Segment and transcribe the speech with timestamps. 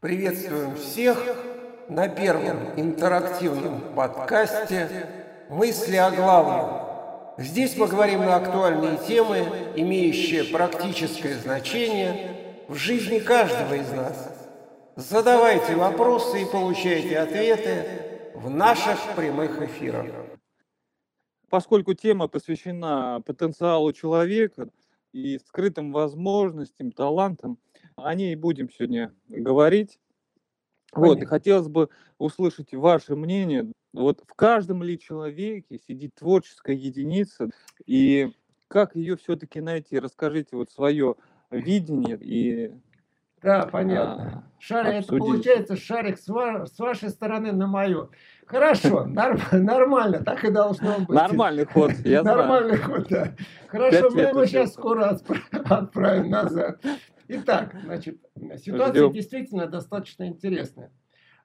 [0.00, 1.20] Приветствуем всех
[1.88, 5.08] на первом интерактивном подкасте
[5.50, 7.34] «Мысли о главном».
[7.36, 9.38] Здесь мы говорим на актуальные темы,
[9.74, 14.32] имеющие практическое значение в жизни каждого из нас.
[14.94, 20.06] Задавайте вопросы и получайте ответы в наших прямых эфирах.
[21.48, 24.68] Поскольку тема посвящена потенциалу человека
[25.10, 27.58] и скрытым возможностям, талантам–
[28.02, 29.98] о ней будем сегодня говорить.
[30.90, 31.14] Понятно.
[31.14, 33.70] Вот, и хотелось бы услышать ваше мнение.
[33.92, 37.50] Вот в каждом ли человеке сидит творческая единица,
[37.84, 38.32] и
[38.68, 39.98] как ее все-таки найти?
[39.98, 41.16] Расскажите вот свое
[41.50, 42.72] видение и
[43.42, 44.42] да, понятно.
[44.44, 48.10] А, шарик, это получается шарик с, ва- с вашей стороны на мою.
[48.46, 51.10] Хорошо, норм, нормально, так и должно быть.
[51.10, 53.34] Нормальный ход, я Нормальный ход, да.
[53.68, 55.16] Хорошо, мы его сейчас скоро
[55.68, 56.80] отправим назад.
[57.28, 58.18] Итак, значит,
[58.56, 60.90] ситуация действительно достаточно интересная.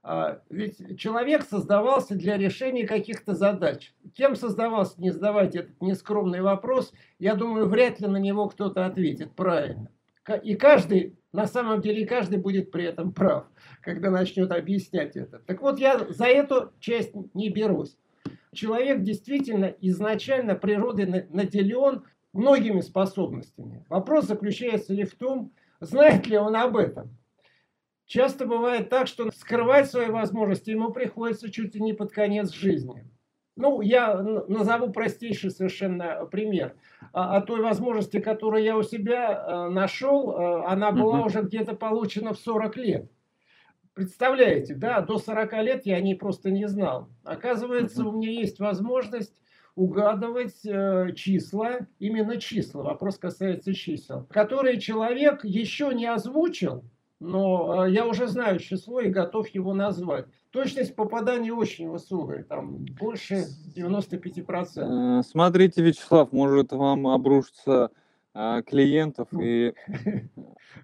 [0.06, 3.94] А, ведь человек создавался для решения каких-то задач.
[4.14, 9.34] Кем создавался, не задавайте этот нескромный вопрос, я думаю, вряд ли на него кто-то ответит
[9.34, 9.90] правильно.
[10.44, 13.46] И каждый, на самом деле, каждый будет при этом прав,
[13.82, 15.40] когда начнет объяснять это.
[15.40, 17.98] Так вот, я за эту часть не берусь.
[18.54, 23.86] Человек действительно изначально природой наделен многими способностями.
[23.90, 25.52] Вопрос заключается ли в том,
[25.84, 27.18] Знает ли он об этом?
[28.06, 33.10] Часто бывает так, что скрывать свои возможности ему приходится чуть ли не под конец жизни.
[33.56, 36.76] Ну, я назову простейший совершенно пример.
[37.12, 41.28] О, той возможности, которую я у себя э, нашел, э, она была угу.
[41.28, 43.12] уже где-то получена в 40 лет.
[43.94, 47.10] Представляете, да, до 40 лет я о ней просто не знал.
[47.24, 48.10] Оказывается, угу.
[48.10, 49.43] у меня есть возможность
[49.76, 56.84] угадывать э, числа, именно числа, вопрос касается чисел, которые человек еще не озвучил,
[57.20, 60.26] но э, я уже знаю число и готов его назвать.
[60.52, 65.20] Точность попадания очень высокая, там больше 95%.
[65.20, 67.90] Э, смотрите, Вячеслав, может вам обрушиться
[68.36, 69.74] э, клиентов и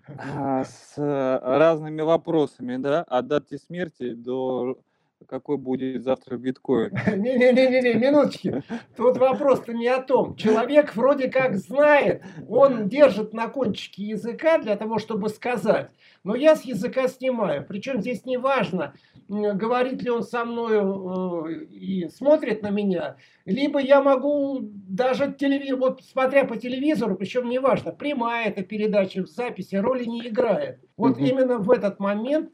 [0.07, 4.79] э, с разными вопросами, да, от даты смерти до
[5.27, 6.91] какой будет завтра биткоин.
[7.07, 8.63] Не-не-не, минуточки.
[8.95, 10.35] Тут вопрос-то не о том.
[10.35, 15.91] Человек вроде как знает, он держит на кончике языка для того, чтобы сказать.
[16.23, 17.65] Но я с языка снимаю.
[17.67, 18.93] Причем здесь не важно,
[19.29, 25.79] говорит ли он со мной э, и смотрит на меня, либо я могу даже телевизор,
[25.79, 30.79] вот смотря по телевизору, причем не важно, прямая эта передача в записи, роли не играет.
[30.97, 31.25] Вот угу.
[31.25, 32.51] именно в этот момент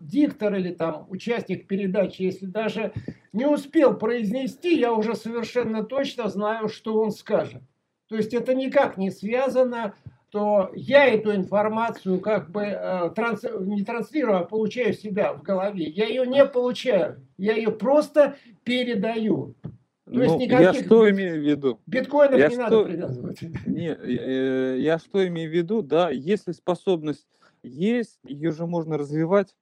[0.00, 2.92] диктор или там участник передачи, если даже
[3.32, 7.62] не успел произнести, я уже совершенно точно знаю, что он скажет.
[8.08, 9.94] То есть это никак не связано,
[10.30, 15.84] то я эту информацию как бы э, транс, не транслирую, а получаю себя в голове.
[15.84, 19.54] Я ее не получаю, я ее просто передаю.
[19.62, 19.70] То
[20.06, 21.80] ну, есть никаких я что имею в виду?
[21.86, 22.62] Биткоинов я не что...
[22.62, 23.42] надо привязывать.
[23.66, 27.26] Не, я, э, я что имею в виду, да, если способность
[27.64, 29.56] есть, ее же можно развивать.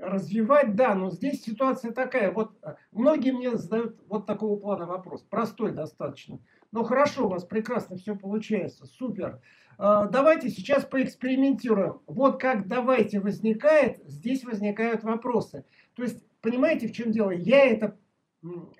[0.00, 2.30] Развивать, да, но здесь ситуация такая.
[2.32, 5.22] Вот э, многие мне задают вот такого плана вопрос.
[5.22, 6.38] Простой достаточно.
[6.70, 8.86] Ну хорошо, у вас прекрасно все получается.
[8.86, 9.40] Супер.
[9.78, 12.00] А, давайте сейчас поэкспериментируем.
[12.06, 15.64] Вот как давайте возникает, здесь возникают вопросы.
[15.94, 17.30] То есть, понимаете, в чем дело?
[17.30, 17.96] Я это,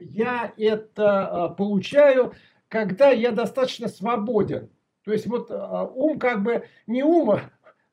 [0.00, 2.34] я это а, получаю,
[2.68, 4.70] когда я достаточно свободен.
[5.04, 7.42] То есть вот а, ум как бы не ума,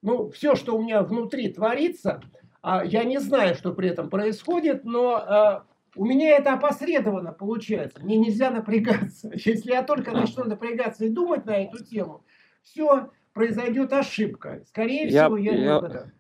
[0.06, 2.22] ну, все, что у меня внутри творится,
[2.62, 8.00] а, я не знаю, что при этом происходит, но а, у меня это опосредованно получается.
[8.04, 9.32] Мне нельзя напрягаться.
[9.34, 12.24] Если я только начну напрягаться и думать на эту тему,
[12.62, 14.62] все, произойдет ошибка.
[14.68, 16.12] Скорее я, всего, я, я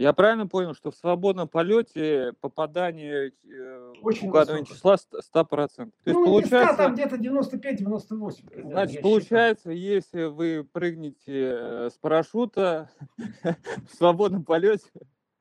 [0.00, 5.10] Я правильно понял, что в свободном полете попадание э, Очень угадывания числа 100%.
[5.34, 8.62] То есть ну, получается, там где-то 95-98.
[8.62, 9.78] Значит, получается, считаю.
[9.78, 12.90] если вы прыгнете э, с парашюта
[13.44, 14.88] в свободном полете,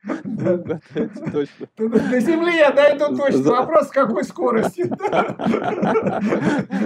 [0.06, 1.68] Точно.
[1.78, 3.52] На Земле я дойду точно.
[3.52, 4.90] Вопрос, с какой скорости.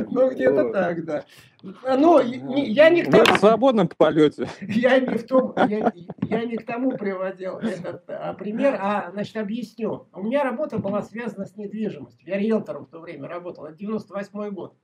[0.09, 1.25] Ну, где-то так, да.
[1.61, 3.25] Ну, я не к тому...
[3.25, 4.49] в свободном полете.
[4.61, 5.93] Я не, в том, я,
[6.23, 10.07] я не к тому приводил этот а, пример, а, значит, объясню.
[10.11, 12.27] У меня работа была связана с недвижимостью.
[12.27, 13.65] Я риэлтором в то время работал.
[13.65, 14.75] Это 98 год.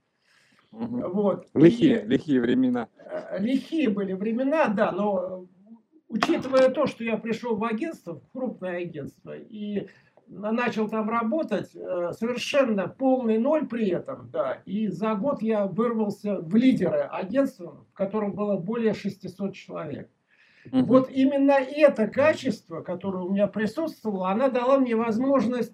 [0.71, 1.09] Угу.
[1.09, 1.47] Вот.
[1.55, 2.87] Лихие, и, лихие времена.
[2.97, 5.47] Э, лихие были времена, да, но
[6.09, 9.87] учитывая то, что я пришел в агентство, в крупное агентство, и
[10.27, 16.39] начал там работать, э, совершенно полный ноль при этом, да, и за год я вырвался
[16.39, 20.09] в лидеры агентства, в котором было более 600 человек.
[20.71, 20.83] Угу.
[20.83, 25.73] Вот именно это качество, которое у меня присутствовало, она дала мне возможность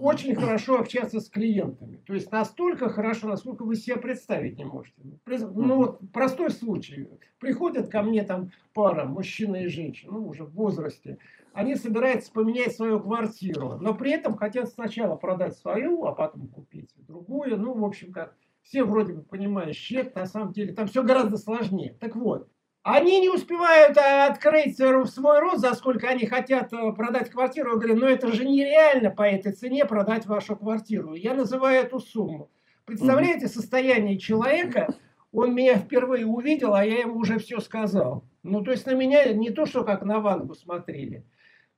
[0.00, 1.96] очень хорошо общаться с клиентами.
[2.06, 4.96] То есть настолько хорошо, насколько вы себе представить не можете.
[5.26, 7.08] Ну вот простой случай.
[7.38, 11.18] Приходят ко мне там пара, мужчина и женщина, ну уже в возрасте.
[11.52, 16.90] Они собираются поменять свою квартиру, но при этом хотят сначала продать свою, а потом купить
[16.96, 17.58] другую.
[17.58, 21.36] Ну, в общем, как все вроде бы понимают, щет, на самом деле там все гораздо
[21.36, 21.96] сложнее.
[22.00, 22.48] Так вот,
[22.82, 27.72] они не успевают э, открыть свой рост, за сколько они хотят э, продать квартиру.
[27.72, 31.14] Я говорю, ну это же нереально по этой цене продать вашу квартиру.
[31.14, 32.50] Я называю эту сумму.
[32.84, 34.94] Представляете состояние человека,
[35.30, 38.24] он меня впервые увидел, а я ему уже все сказал.
[38.42, 41.24] Ну, то есть на меня не то, что как на Вангу смотрели,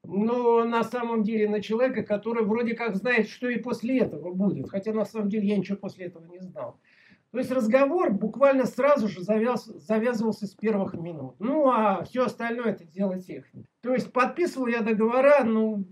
[0.02, 4.70] но на самом деле на человека, который вроде как знает, что и после этого будет.
[4.70, 6.80] Хотя на самом деле я ничего после этого не знал.
[7.34, 11.34] То есть разговор буквально сразу же завяз, завязывался с первых минут.
[11.40, 13.66] Ну, а все остальное это дело техники.
[13.80, 15.84] То есть подписывал я договора, ну,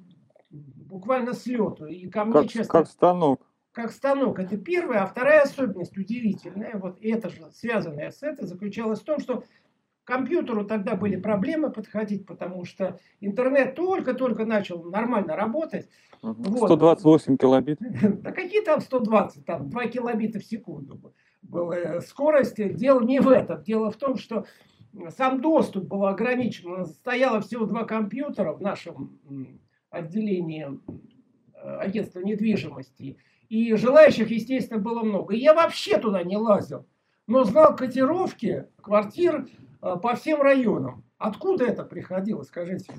[0.51, 1.87] буквально с лету.
[1.87, 3.41] И ко мне, как, честно, как станок.
[3.73, 4.39] Как станок.
[4.39, 5.03] Это первая.
[5.03, 9.43] А вторая особенность удивительная, вот это же связанная с этой, заключалась в том, что
[10.05, 15.89] компьютеру тогда были проблемы подходить, потому что интернет только-только начал нормально работать.
[16.21, 17.41] 128 вот.
[17.41, 17.81] килобит.
[18.23, 21.01] Да какие там 120, там 2 килобита в секунду
[21.43, 22.57] была скорость.
[22.77, 23.63] Дело не в этом.
[23.63, 24.47] Дело в том, что
[25.17, 26.87] сам доступ был ограничен.
[26.87, 29.19] Стояло всего два компьютера в нашем
[29.91, 30.67] отделении
[31.55, 33.19] э, агентства недвижимости.
[33.49, 35.35] И желающих, естественно, было много.
[35.35, 36.87] И я вообще туда не лазил.
[37.27, 39.47] Но знал котировки квартир
[39.83, 41.05] э, по всем районам.
[41.19, 42.95] Откуда это приходило, скажите?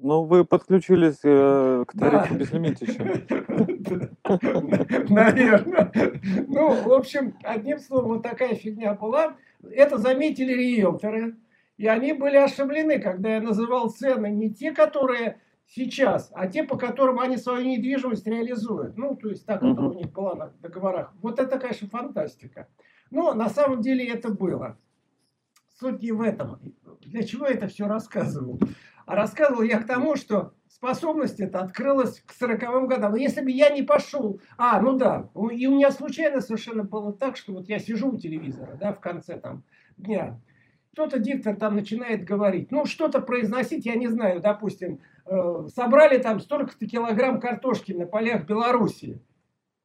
[0.00, 2.38] Ну, вы подключились э, к тарифу да.
[2.38, 3.26] безлимитища.
[5.08, 5.92] Наверное.
[6.48, 9.36] Ну, в общем, одним словом, вот такая фигня была.
[9.62, 11.36] Это заметили риэлторы.
[11.76, 16.76] И они были ошиблены, когда я называл цены не те, которые сейчас, а те, по
[16.76, 18.96] которым они свою недвижимость реализуют.
[18.96, 21.12] Ну, то есть так, как у них была на договорах.
[21.20, 22.68] Вот это, конечно, фантастика.
[23.10, 24.78] Но на самом деле это было.
[25.80, 26.60] Суть не в этом.
[27.00, 28.58] Для чего я это все рассказываю?
[29.06, 30.54] А рассказывал я к тому, что
[30.84, 33.14] способность эта открылась к 40-м годам.
[33.14, 34.40] Если бы я не пошел...
[34.58, 38.18] А, ну да, и у меня случайно совершенно было так, что вот я сижу у
[38.18, 39.64] телевизора, да, в конце там
[39.96, 40.38] дня.
[40.92, 46.38] Кто-то диктор там начинает говорить, ну, что-то произносить, я не знаю, допустим, э, собрали там
[46.38, 49.20] столько-то килограмм картошки на полях Белоруссии.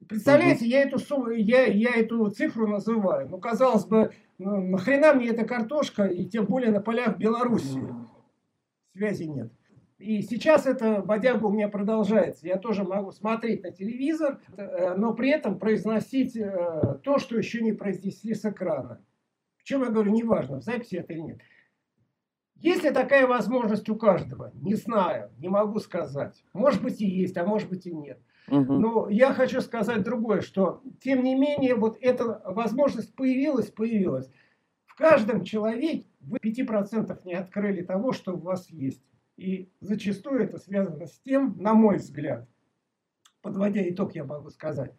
[0.08, 3.30] Представляете, я эту, сумму, я, я эту цифру называю.
[3.30, 7.88] Ну, казалось бы, ну, нахрена мне эта картошка, и тем более на полях Белоруссии
[9.00, 9.52] связи нет.
[10.00, 12.48] И сейчас это бодяга у меня продолжается.
[12.48, 17.62] Я тоже могу смотреть на телевизор, э, но при этом произносить э, то, что еще
[17.62, 19.04] не произнесли с экрана.
[19.58, 21.40] Причем я говорю, неважно, в записи это или нет.
[22.56, 24.52] Есть ли такая возможность у каждого?
[24.56, 26.44] Не знаю, не могу сказать.
[26.54, 28.22] Может быть и есть, а может быть и нет.
[28.48, 28.74] Угу.
[28.74, 34.30] Но я хочу сказать другое, что тем не менее вот эта возможность появилась, появилась.
[34.86, 39.04] В каждом человеке вы 5% не открыли того, что у вас есть.
[39.40, 42.46] И зачастую это связано с тем, на мой взгляд,
[43.42, 44.92] подводя итог, я могу сказать,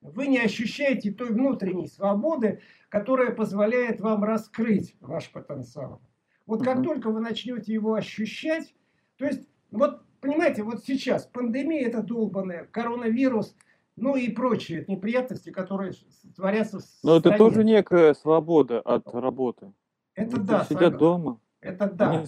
[0.00, 6.00] вы не ощущаете той внутренней свободы, которая позволяет вам раскрыть ваш потенциал.
[6.46, 8.72] Вот как только вы начнете его ощущать,
[9.16, 13.56] то есть, вот понимаете, вот сейчас пандемия это долбанная, коронавирус,
[13.96, 15.92] ну и прочие неприятности, которые
[16.36, 17.34] творятся в Но стране.
[17.34, 19.72] это тоже некая свобода от работы.
[20.14, 20.64] Это Люди да.
[20.66, 21.40] Сидят дома.
[21.60, 22.10] Это да.
[22.10, 22.26] Они...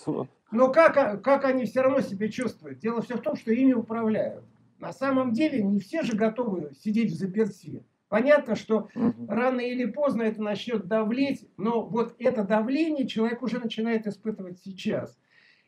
[0.51, 2.79] Но как, как они все равно себя чувствуют?
[2.79, 4.45] Дело все в том, что ими управляют.
[4.79, 7.85] На самом деле не все же готовы сидеть в заперти.
[8.09, 8.89] Понятно, что
[9.27, 15.19] рано или поздно это начнет давлеть, но вот это давление человек уже начинает испытывать сейчас.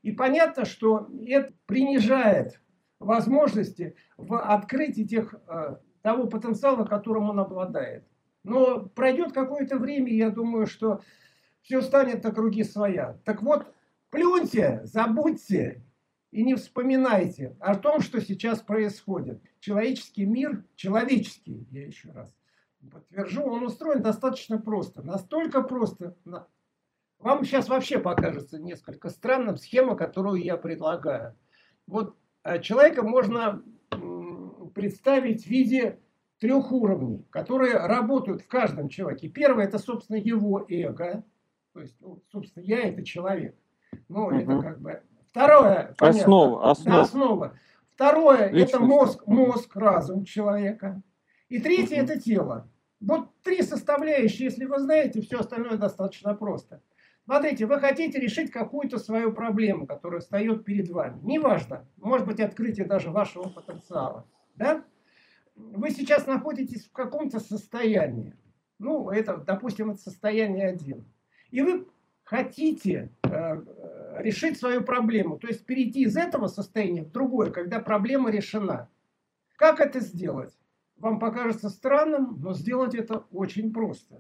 [0.03, 2.61] И понятно, что это принижает
[3.01, 8.07] возможности в открытии тех, э, того потенциала, которым он обладает.
[8.45, 11.01] Но пройдет какое-то время, я думаю, что
[11.63, 13.19] все станет на круги своя.
[13.25, 13.67] Так вот,
[14.17, 15.83] плюньте, забудьте
[16.31, 19.43] и не вспоминайте о том, что сейчас происходит.
[19.61, 22.35] Человеческий мир, человеческий, я еще раз
[22.91, 25.03] подтвержу, он устроен достаточно просто.
[25.03, 26.17] Настолько просто.
[27.19, 31.37] Вам сейчас вообще покажется несколько странным схема, которую я предлагаю.
[31.87, 33.63] Вот э, человека можно
[34.75, 35.99] представить в виде
[36.39, 39.29] трех уровней, которые работают в каждом человеке.
[39.29, 41.23] Первое– это, собственно, его эго–
[41.77, 41.95] то есть,
[42.33, 43.55] собственно, я это человек.
[44.09, 44.35] Ну, угу.
[44.35, 45.03] это как бы...
[45.31, 47.01] Второе, понятно, основа, основа.
[47.01, 47.55] основа.
[47.95, 48.75] Второе, Личность.
[48.75, 51.03] это мозг, мозг, разум человека.
[51.49, 52.05] И третье, угу.
[52.05, 52.71] это тело.
[53.01, 56.81] Вот три составляющие, если вы знаете, все остальное достаточно просто.
[57.25, 61.19] Смотрите, вы хотите решить какую-то свою проблему, которая встает перед вами.
[61.23, 64.27] Неважно, может быть открытие даже вашего потенциала.
[64.55, 64.85] Да?
[65.57, 68.35] Вы сейчас находитесь в каком-то состоянии.
[68.79, 71.05] Ну, это, допустим, это состояние один.
[71.51, 71.89] И вы
[72.27, 73.63] хотите э,
[74.19, 78.91] решить свою проблему, то есть перейти из этого состояния в другое, когда проблема решена.
[79.57, 80.53] Как это сделать?
[80.99, 84.17] Вам покажется странным, но сделать это очень просто.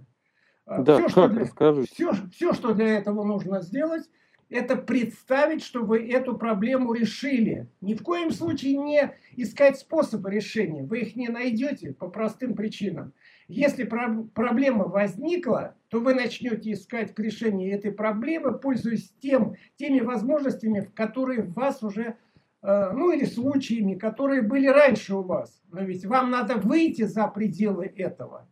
[0.66, 1.44] А, да, все, что для,
[1.84, 4.08] все, все, что для этого нужно сделать,
[4.50, 7.68] это представить, что вы эту проблему решили.
[7.80, 10.84] Ни в коем случае не искать способы решения.
[10.84, 13.12] Вы их не найдете по простым причинам.
[13.48, 20.00] Если про проблема возникла, то вы начнете искать к решению этой проблемы, пользуясь тем, теми
[20.00, 22.16] возможностями, которые в вас уже,
[22.62, 25.62] э, ну или случаями, которые были раньше у вас.
[25.70, 28.48] Но ведь вам надо выйти за пределы этого.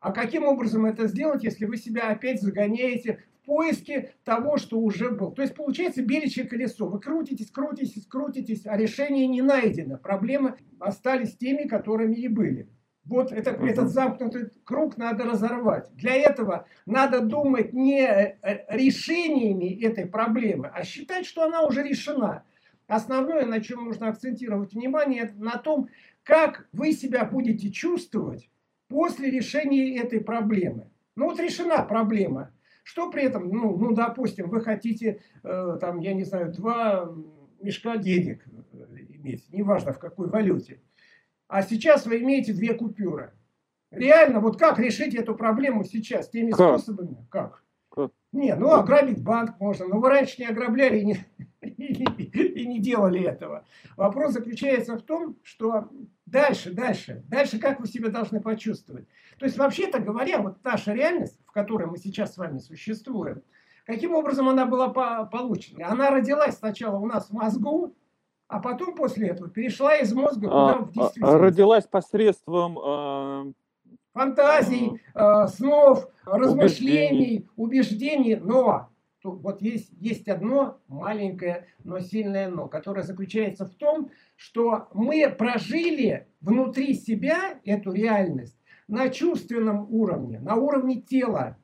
[0.00, 5.10] А каким образом это сделать, если вы себя опять загоняете в поиске того, что уже
[5.10, 5.32] был?
[5.32, 6.88] То есть получается беличье колесо.
[6.88, 9.98] Вы крутитесь, крутитесь, крутитесь, а решение не найдено.
[9.98, 12.70] Проблемы остались теми, которыми и были.
[13.06, 15.88] Вот это, этот замкнутый круг надо разорвать.
[15.94, 18.36] Для этого надо думать не э,
[18.68, 22.42] решениями этой проблемы, а считать, что она уже решена.
[22.88, 25.88] Основное, на чем нужно акцентировать внимание, это на том,
[26.24, 28.50] как вы себя будете чувствовать
[28.88, 30.90] после решения этой проблемы.
[31.14, 32.50] Ну вот решена проблема.
[32.82, 37.12] Что при этом, ну, ну допустим, вы хотите, э, там, я не знаю, два
[37.60, 38.78] мешка денег э,
[39.10, 40.80] иметь, неважно в какой валюте.
[41.48, 43.32] А сейчас вы имеете две купюры.
[43.90, 46.28] Реально, вот как решить эту проблему сейчас?
[46.28, 46.80] Теми как?
[46.80, 47.26] способами?
[47.30, 47.62] Как?
[47.94, 48.10] как?
[48.32, 51.26] Не, ну ограбить банк можно, но вы раньше не ограбляли и не,
[51.62, 53.64] и не делали этого.
[53.96, 55.88] Вопрос заключается в том, что
[56.26, 59.06] дальше, дальше, дальше как вы себя должны почувствовать.
[59.38, 63.42] То есть, вообще-то говоря, вот наша реальность, в которой мы сейчас с вами существуем,
[63.86, 64.88] каким образом она была
[65.24, 65.88] получена?
[65.88, 67.94] Она родилась сначала у нас в мозгу,
[68.48, 71.34] а потом после этого перешла из мозга куда а, в действительность.
[71.34, 73.52] Родилась посредством э,
[74.12, 78.88] фантазий, э, снов, размышлений, убеждений, убеждений но
[79.24, 86.28] вот есть, есть одно маленькое, но сильное но, которое заключается в том, что мы прожили
[86.40, 88.56] внутри себя эту реальность
[88.88, 91.56] на чувственном уровне, на уровне тела.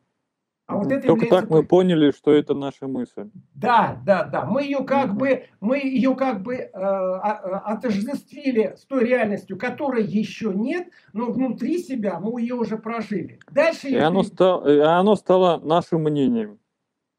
[0.67, 3.31] А вот это Только так мы поняли, что это наша мысль.
[3.55, 4.45] Да, да, да.
[4.45, 10.05] Мы ее как бы, мы ее как бы э, а, отождествили с той реальностью, которой
[10.05, 13.41] еще нет, но внутри себя мы ее уже прожили.
[13.51, 13.89] Дальше.
[13.89, 16.59] И оно, стало, и оно стало нашим мнением.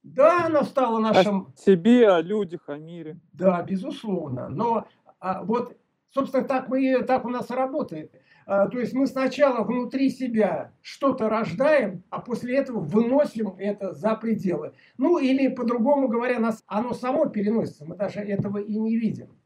[0.04, 1.54] Да, оно стало нашим...
[1.56, 3.20] О себе, о людях, о мире.
[3.34, 4.50] Да, безусловно.
[4.50, 4.88] Но
[5.20, 5.78] а, вот,
[6.10, 8.12] собственно, так, мы, так у нас и работает.
[8.46, 14.16] А, то есть мы сначала внутри себя что-то рождаем, а после этого выносим это за
[14.16, 14.74] пределы.
[14.98, 19.38] Ну или по-другому говоря, нас, оно само переносится, мы даже этого и не видим.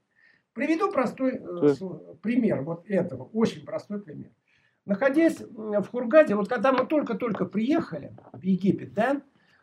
[0.54, 1.76] Приведу простой э,
[2.22, 4.32] пример вот этого, очень простой пример.
[4.86, 9.22] Находясь в Хургаде, вот когда мы только-только приехали в Египет, да,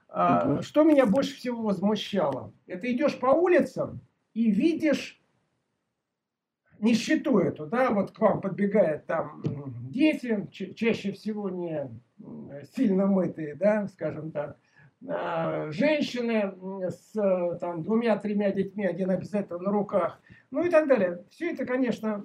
[0.09, 0.63] угу.
[0.63, 2.53] что меня больше всего возмущало?
[2.67, 4.01] Это идешь по улицам
[4.35, 5.21] и видишь
[6.85, 9.43] нищету эту, да, вот к вам подбегают там
[9.91, 11.91] дети, чаще всего не
[12.77, 14.59] сильно мытые, да, скажем так,
[15.07, 16.55] а, женщины
[16.89, 21.25] с там двумя-тремя детьми, один обязательно на руках, ну и так далее.
[21.31, 22.25] Все это, конечно,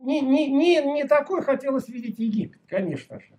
[0.00, 3.38] не, не, не, не такой хотелось видеть Египет, конечно же.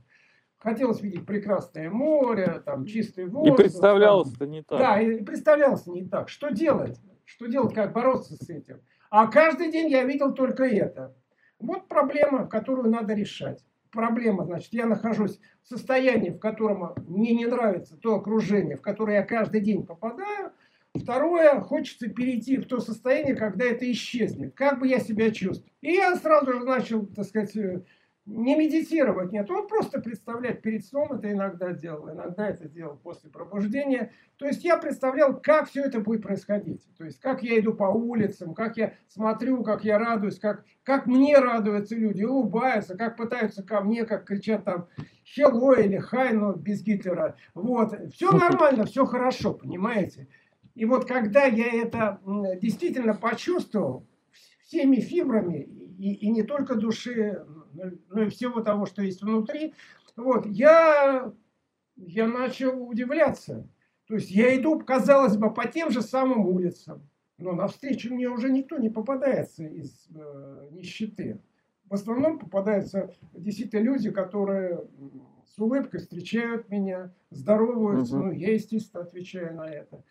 [0.58, 3.60] Хотелось видеть прекрасное море, там чистый воздух.
[3.60, 4.80] И представлялось-то не так.
[4.80, 6.30] Да, и представлялось не так.
[6.30, 6.98] Что делать?
[7.26, 8.80] Что делать, как бороться с этим?
[9.14, 11.16] А каждый день я видел только это.
[11.60, 13.64] Вот проблема, которую надо решать.
[13.92, 19.18] Проблема, значит, я нахожусь в состоянии, в котором мне не нравится то окружение, в которое
[19.18, 20.52] я каждый день попадаю.
[20.96, 24.56] Второе, хочется перейти в то состояние, когда это исчезнет.
[24.56, 25.72] Как бы я себя чувствовал.
[25.82, 27.56] И я сразу же начал, так сказать,
[28.26, 33.30] не медитировать, нет, он просто представлять перед сном это иногда делал, иногда это делал после
[33.30, 34.14] пробуждения.
[34.38, 36.88] То есть я представлял, как все это будет происходить.
[36.98, 41.06] То есть как я иду по улицам, как я смотрю, как я радуюсь, как, как
[41.06, 44.88] мне радуются люди, улыбаются, как пытаются ко мне, как кричат там
[45.26, 47.36] «Хелло» или «Хай», но без Гитлера.
[47.54, 50.30] Вот, все нормально, все хорошо, понимаете?
[50.76, 52.22] И вот когда я это
[52.62, 54.08] действительно почувствовал
[54.62, 55.68] всеми фибрами,
[56.00, 59.74] и, и не только души, ну и всего того, что есть внутри,
[60.16, 61.32] вот, я,
[61.96, 63.68] я начал удивляться.
[64.08, 68.50] То есть я иду, казалось бы, по тем же самым улицам, но навстречу мне уже
[68.50, 71.40] никто не попадается из э, нищеты.
[71.86, 74.88] В основном попадаются действительно люди, которые
[75.46, 78.26] с улыбкой встречают меня, здороваются, угу.
[78.26, 80.04] ну, я, естественно, отвечаю на это.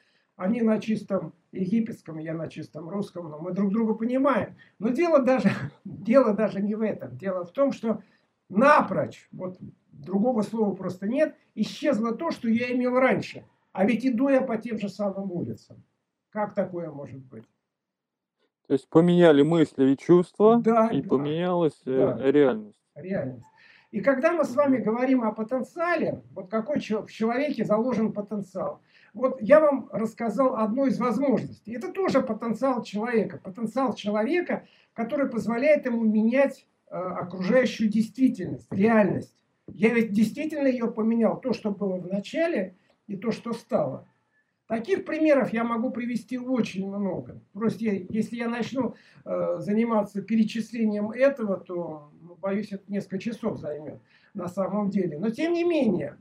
[0.42, 4.56] Они на чистом египетском, я на чистом русском, но мы друг друга понимаем.
[4.80, 5.50] Но дело даже,
[5.84, 7.16] дело даже не в этом.
[7.16, 8.02] Дело в том, что
[8.48, 9.56] напрочь, вот
[9.92, 13.44] другого слова просто нет, исчезло то, что я имел раньше.
[13.70, 15.80] А ведь иду я по тем же самым улицам.
[16.30, 17.44] Как такое может быть?
[18.66, 22.80] То есть поменяли мысли и чувства, да, и да, поменялась э, да, реальность.
[22.96, 23.46] Реальность.
[23.92, 28.80] И когда мы с вами говорим о потенциале, вот какой в человеке заложен потенциал,
[29.14, 31.74] вот я вам рассказал одну из возможностей.
[31.74, 33.38] Это тоже потенциал человека.
[33.38, 39.34] Потенциал человека, который позволяет ему менять э, окружающую действительность, реальность.
[39.68, 41.40] Я ведь действительно ее поменял.
[41.40, 42.74] То, что было в начале,
[43.06, 44.08] и то, что стало.
[44.66, 47.42] Таких примеров я могу привести очень много.
[47.52, 54.00] Просто если я начну э, заниматься перечислением этого, то, ну, боюсь, это несколько часов займет
[54.32, 55.18] на самом деле.
[55.18, 56.16] Но тем не менее,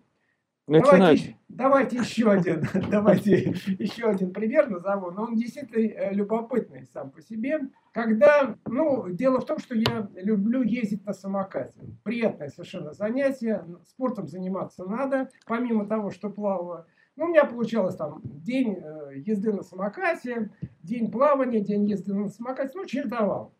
[0.79, 7.11] Давайте, давайте еще один, давайте еще один пример назову, но он действительно э, любопытный сам
[7.11, 7.59] по себе.
[7.91, 11.77] Когда, ну, дело в том, что я люблю ездить на самокате.
[12.03, 16.85] Приятное совершенно занятие, спортом заниматься надо, помимо того, что плаваю.
[17.17, 20.51] Ну, у меня получалось там день э, езды на самокате,
[20.83, 23.53] день плавания, день езды на самокате, ну, чередовал.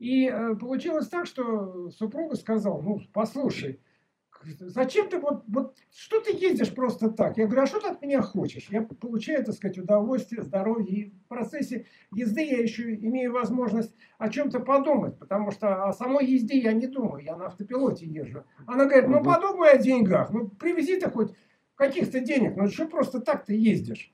[0.00, 3.80] И э, получилось так, что супруга сказала, ну, послушай,
[4.44, 7.36] зачем ты вот, вот, что ты ездишь просто так?
[7.36, 8.68] Я говорю, а что ты от меня хочешь?
[8.70, 10.88] Я получаю, так сказать, удовольствие, здоровье.
[10.88, 16.26] И в процессе езды я еще имею возможность о чем-то подумать, потому что о самой
[16.26, 18.44] езде я не думаю, я на автопилоте езжу.
[18.66, 21.32] Она говорит, ну подумай о деньгах, ну привези ты хоть
[21.74, 24.12] каких-то денег, ну что просто так ты ездишь?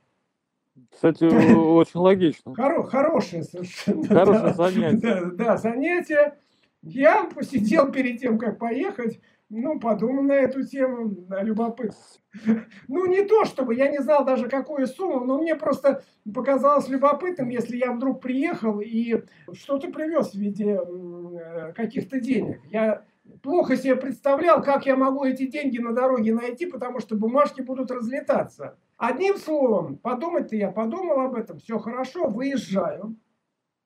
[0.91, 2.55] Кстати, очень логично.
[2.55, 4.07] Хоро, хорошее совершенно.
[4.07, 4.99] Хорошее занятие.
[5.01, 6.39] Да, да, занятие.
[6.83, 9.21] Я посидел перед тем, как поехать,
[9.57, 11.97] ну, подумал на эту тему, да, любопытно.
[12.89, 17.49] Ну, не то чтобы, я не знал даже какую сумму, но мне просто показалось любопытным,
[17.49, 22.61] если я вдруг приехал и что-то привез в виде э, каких-то денег.
[22.71, 23.05] Я
[23.43, 27.91] плохо себе представлял, как я могу эти деньги на дороге найти, потому что бумажки будут
[27.91, 28.77] разлетаться.
[28.97, 33.17] Одним словом, подумать-то я подумал об этом, все хорошо, выезжаю.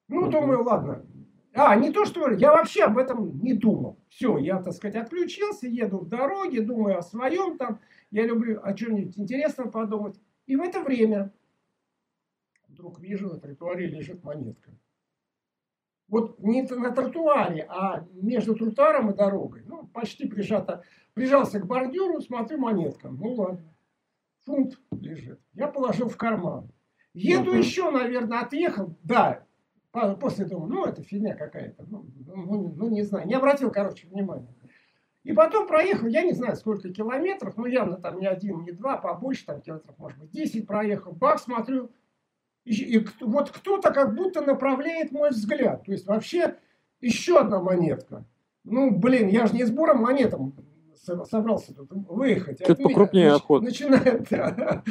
[0.09, 1.05] Ну, думаю, ладно,
[1.55, 3.99] а, не то, что я вообще об этом не думал.
[4.09, 7.81] Все, я, так сказать, отключился, еду в дороге, думаю о своем там.
[8.11, 10.21] Я люблю о чем-нибудь интересном подумать.
[10.47, 11.33] И в это время
[12.69, 14.71] вдруг вижу, на тротуаре лежит монетка.
[16.09, 19.63] Вот не на тротуаре, а между тротуаром и дорогой.
[19.67, 20.83] Ну, почти прижато.
[21.13, 23.11] Прижался к бордюру, смотрю, монетка.
[23.11, 23.75] Ну ладно.
[24.45, 25.41] Фунт лежит.
[25.53, 26.71] Я положил в карман.
[27.13, 28.97] Еду еще, наверное, отъехал.
[29.03, 29.45] Да,
[30.21, 34.55] После думаю, ну это фигня какая-то, ну, ну, ну не знаю, не обратил, короче, внимания.
[35.25, 38.97] И потом проехал, я не знаю сколько километров, ну явно там не один, не два,
[38.97, 41.13] побольше, там километров, может быть, 10 проехал.
[41.13, 41.91] Бах, смотрю,
[42.65, 45.85] и, и вот кто-то как будто направляет мой взгляд.
[45.85, 46.57] То есть вообще
[47.01, 48.25] еще одна монетка.
[48.65, 50.55] Ну, блин, я же не сбором монетам
[51.25, 52.61] собрался тут выехать.
[52.63, 53.63] Что-то покрупнее охот.
[53.63, 54.83] Начинает, да,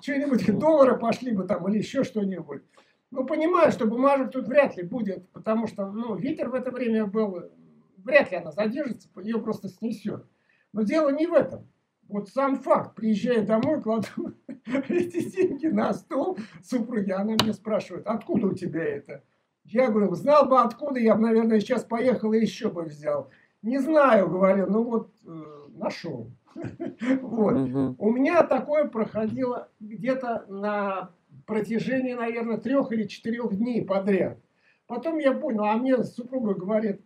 [0.00, 2.62] что-нибудь, доллары пошли бы там или еще что-нибудь.
[3.10, 7.06] Ну, понимаю, что бумажек тут вряд ли будет, потому что, ну, ветер в это время
[7.06, 7.50] был,
[7.96, 10.26] вряд ли она задержится, ее просто снесет.
[10.72, 11.66] Но дело не в этом.
[12.08, 14.06] Вот сам факт, приезжая домой, кладу
[14.88, 19.22] эти деньги на стол супруги, она мне спрашивает, откуда у тебя это?
[19.64, 23.30] Я говорю, знал бы откуда, я бы, наверное, сейчас поехал и еще бы взял.
[23.60, 25.42] Не знаю, говорю, ну вот э,
[25.74, 26.30] нашел.
[27.20, 27.54] Вот.
[27.98, 31.10] У меня такое проходило где-то на
[31.48, 34.38] протяжении, наверное, трех или четырех дней подряд.
[34.86, 37.00] Потом я понял, а мне супруга говорит,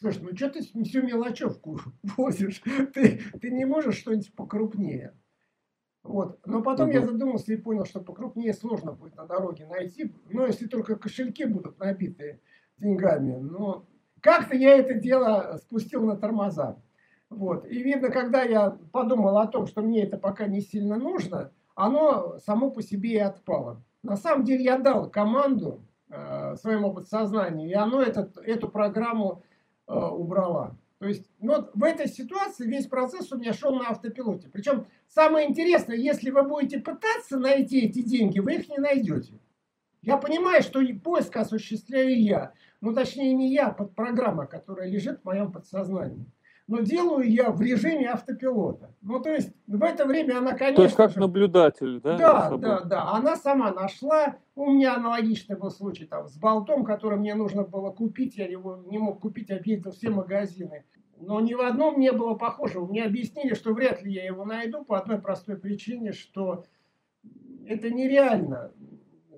[0.00, 1.78] слушай, ну что ты всю мелочевку
[2.16, 2.60] возишь?
[2.92, 5.16] Ты, ты не можешь что-нибудь покрупнее?
[6.02, 6.40] Вот.
[6.44, 6.96] Но потом угу.
[6.96, 10.12] я задумался и понял, что покрупнее сложно будет на дороге найти.
[10.28, 12.40] Но если только кошельки будут набиты
[12.76, 13.36] деньгами.
[13.36, 13.86] Но
[14.20, 16.82] как-то я это дело спустил на тормоза.
[17.30, 17.66] Вот.
[17.66, 22.38] И видно, когда я подумал о том, что мне это пока не сильно нужно, оно
[22.38, 23.82] само по себе и отпало.
[24.02, 25.80] На самом деле я дал команду
[26.10, 29.42] э, своему подсознанию, и оно этот, эту программу
[29.86, 30.76] э, убрало.
[30.98, 34.48] То есть ну, в этой ситуации весь процесс у меня шел на автопилоте.
[34.48, 39.32] Причем самое интересное, если вы будете пытаться найти эти деньги, вы их не найдете.
[40.00, 45.20] Я понимаю, что и поиск осуществляю я, ну точнее не я, под программа, которая лежит
[45.20, 46.26] в моем подсознании
[46.72, 48.94] но делаю я в режиме автопилота.
[49.02, 52.16] Ну, то есть, в это время она, конечно То есть, как же, наблюдатель, да?
[52.16, 53.12] Да, да, да.
[53.12, 54.36] Она сама нашла.
[54.54, 58.38] У меня аналогичный был случай там с болтом, который мне нужно было купить.
[58.38, 60.86] Я его не мог купить, объездил все магазины.
[61.18, 62.86] но ни в одном не было похожего.
[62.86, 66.64] Мне объяснили, что вряд ли я его найду по одной простой причине, что
[67.66, 68.72] это нереально.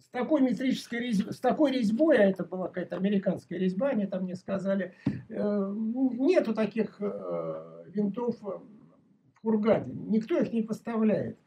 [0.00, 4.24] С такой метрической резьбой, с такой резьбой, а это была какая-то американская резьба, они там
[4.24, 5.74] мне сказали, э,
[6.18, 9.92] нету таких э, винтов в Кургаде.
[9.92, 11.38] Никто их не поставляет.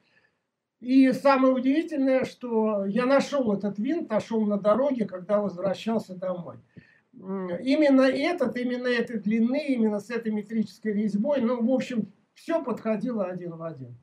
[0.79, 6.57] И самое удивительное, что я нашел этот винт, нашел на дороге, когда возвращался домой.
[7.13, 13.25] Именно этот, именно этой длины, именно с этой метрической резьбой, ну, в общем, все подходило
[13.25, 13.97] один в один.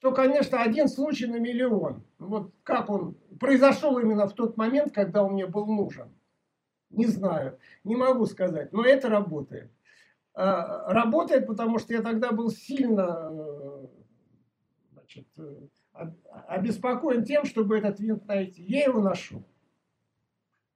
[0.00, 2.02] Э, что, конечно, один случай на миллион.
[2.18, 6.08] Вот как он произошел именно в тот момент, когда он мне был нужен.
[6.90, 9.70] Не знаю, не могу сказать, но это работает.
[10.34, 13.86] Э, работает, потому что я тогда был сильно э,
[14.92, 15.26] значит,
[16.48, 18.62] обеспокоен тем, чтобы этот винт найти.
[18.62, 19.44] Я его нашел.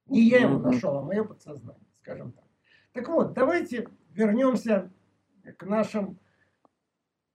[0.07, 2.45] Не я его нашел, а мое подсознание, скажем так.
[2.93, 4.91] Так вот, давайте вернемся
[5.57, 6.19] к нашим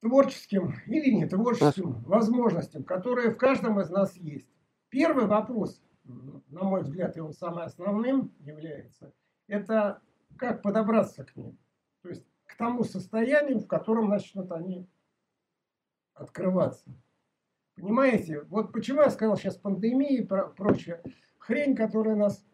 [0.00, 4.48] творческим или не творческим возможностям, которые в каждом из нас есть.
[4.88, 9.12] Первый вопрос, на мой взгляд, и он самым основным является,
[9.46, 10.00] это
[10.36, 11.58] как подобраться к ним.
[12.02, 14.88] То есть к тому состоянию, в котором начнут они
[16.14, 16.90] открываться.
[17.76, 21.02] Понимаете, вот почему я сказал сейчас пандемия и прочее,
[21.38, 22.44] хрень, которая нас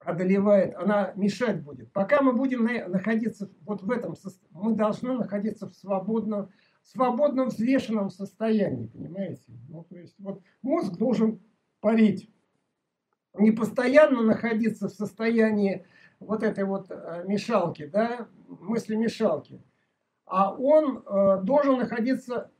[0.00, 1.92] одолевает, она мешать будет.
[1.92, 4.14] Пока мы будем находиться вот в этом,
[4.50, 6.50] мы должны находиться в свободном,
[6.82, 9.52] свободном взвешенном состоянии, понимаете?
[9.68, 11.40] Ну, то есть вот мозг должен
[11.80, 12.30] парить,
[13.34, 15.86] не постоянно находиться в состоянии
[16.18, 19.62] вот этой вот э, мешалки, да, мысли мешалки,
[20.26, 22.50] а он э, должен находиться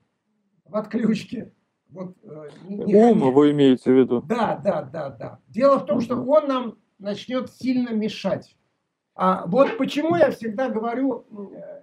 [0.64, 1.53] в отключке.
[1.88, 4.22] Вот, э, не, Ум вы имеете в виду?
[4.22, 5.40] Да, да, да, да.
[5.48, 8.56] Дело в том, что он нам начнет сильно мешать.
[9.14, 11.26] А вот почему я всегда говорю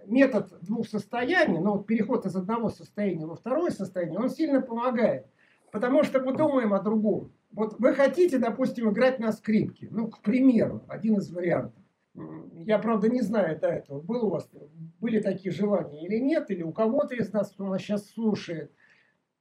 [0.06, 5.28] метод двух состояний, ну переход из одного состояния во второе состояние, он сильно помогает.
[5.72, 7.32] Потому что мы думаем о другом.
[7.52, 9.88] Вот вы хотите, допустим, играть на скрипке.
[9.92, 11.84] Ну, к примеру, один из вариантов.
[12.54, 14.50] Я, правда, не знаю до этого, был у вас,
[15.00, 18.72] были такие желания или нет, или у кого-то из нас, кто нас сейчас слушает–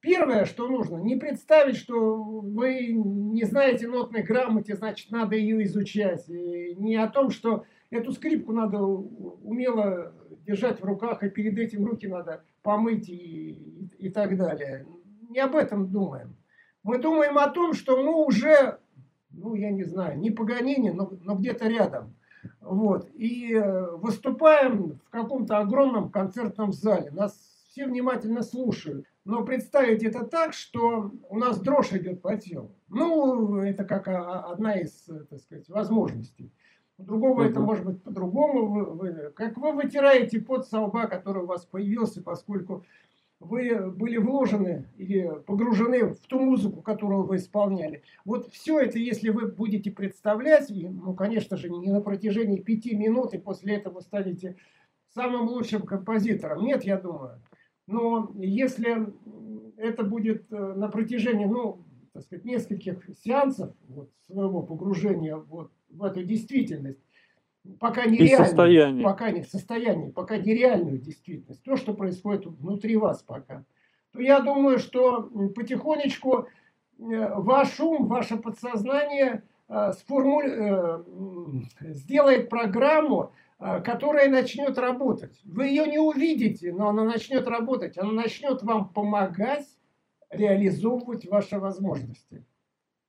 [0.06, 6.28] Первое, что нужно, не представить, что вы не знаете нотной грамоте, значит, надо ее изучать.
[6.28, 10.12] И не о том, что эту скрипку надо умело
[10.46, 14.86] держать в руках, и перед этим руки надо помыть и, и, и так далее.
[15.28, 16.36] Не об этом думаем.
[16.84, 18.78] Мы думаем о том, что мы уже,
[19.32, 22.14] ну, я не знаю, не Паганини, но, но где-то рядом.
[22.60, 23.10] Вот.
[23.14, 27.10] И э, выступаем в каком-то огромном концертном зале.
[27.10, 27.32] Нас
[27.70, 29.04] все внимательно слушают.
[29.26, 32.70] Но представить это так, что у нас дрожь идет по телу.
[32.88, 34.92] Ну, это как одна из,
[35.28, 36.52] так сказать, возможностей.
[36.96, 38.66] У другого это может быть по-другому.
[38.66, 42.84] Вы, вы, как вы вытираете пот со лба, который у вас появился, поскольку
[43.40, 48.04] вы были вложены или погружены в ту музыку, которую вы исполняли.
[48.24, 52.94] Вот все это, если вы будете представлять, и, ну, конечно же, не на протяжении пяти
[52.94, 54.54] минут, и после этого станете
[55.12, 56.64] самым лучшим композитором.
[56.64, 57.42] Нет, я думаю.
[57.86, 59.12] Но если
[59.76, 66.02] это будет э, на протяжении, ну, так сказать, нескольких сеансов вот, своего погружения вот, в
[66.02, 66.98] эту действительность,
[67.78, 73.64] пока нереальную, пока не состояние, пока нереальную действительность, то, что происходит внутри вас пока,
[74.12, 76.48] то я думаю, что потихонечку
[76.98, 81.04] э, ваш ум, ваше подсознание э, сформуль...
[81.80, 85.40] сделает программу, которая начнет работать.
[85.44, 87.96] Вы ее не увидите, но она начнет работать.
[87.96, 89.66] Она начнет вам помогать
[90.30, 92.44] реализовывать ваши возможности.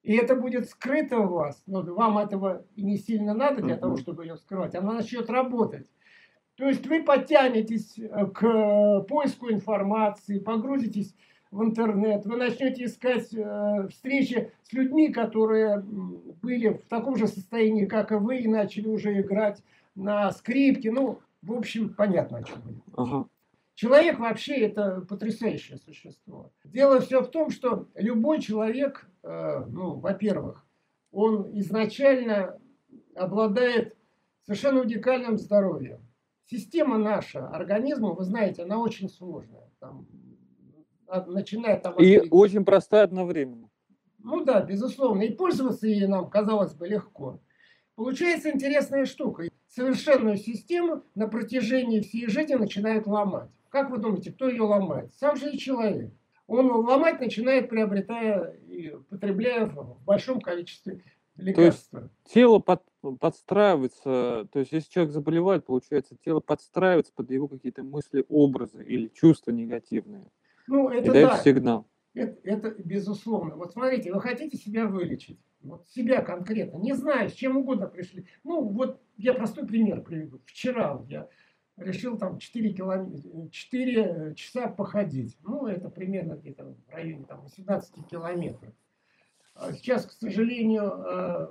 [0.04, 3.98] И это будет скрыто у вас, но вам этого и не сильно надо для того,
[3.98, 4.74] чтобы ее скрывать.
[4.74, 5.86] Она начнет работать.
[6.56, 11.14] То есть вы потянетесь э, к поиску информации, погрузитесь
[11.52, 15.84] в интернет, вы начнете искать э, встречи с людьми, которые
[16.42, 19.62] были в таком же состоянии, как и вы, и начали уже играть
[19.98, 20.92] на скрипке.
[20.92, 22.84] Ну, в общем, понятно, о чем будет.
[22.96, 23.28] Ага.
[23.74, 26.52] Человек вообще это потрясающее существо.
[26.64, 30.66] Дело все в том, что любой человек, э, ну, во-первых,
[31.12, 32.60] он изначально
[33.16, 33.96] обладает
[34.44, 36.00] совершенно уникальным здоровьем.
[36.46, 39.70] Система наша, организма, вы знаете, она очень сложная.
[39.80, 40.08] Там,
[41.28, 41.96] начиная там...
[41.98, 42.28] И от...
[42.32, 43.70] очень простая одновременно.
[44.20, 45.22] Ну да, безусловно.
[45.22, 47.40] И пользоваться ей нам, казалось бы, легко.
[47.96, 53.50] Получается интересная штука совершенную систему на протяжении всей жизни начинают ломать.
[53.70, 55.14] Как вы думаете, кто ее ломает?
[55.14, 56.12] Сам же и человек.
[56.48, 61.04] Он ломать начинает, приобретая и потребляя в большом количестве
[61.36, 61.92] лекарств.
[61.92, 62.84] То есть тело под,
[63.20, 69.10] подстраивается, то есть если человек заболевает, получается, тело подстраивается под его какие-то мысли, образы или
[69.10, 70.26] чувства негативные.
[70.68, 71.38] Ну, это и дает да.
[71.40, 71.86] сигнал.
[72.18, 73.56] Это, это безусловно.
[73.56, 78.26] Вот смотрите, вы хотите себя вылечить, вот себя конкретно, не знаю, с чем угодно пришли.
[78.44, 80.42] Ну, вот я простой пример приведу.
[80.46, 81.28] Вчера я
[81.78, 85.38] решил там 4, километра, 4 часа походить.
[85.44, 88.74] Ну, это примерно где-то в районе там, 18 километров.
[89.54, 91.48] А сейчас, к сожалению, э,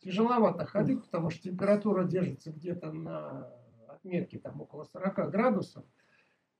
[0.00, 3.50] тяжеловато ходить, потому что температура держится где-то на
[3.88, 5.84] отметке там около 40 градусов.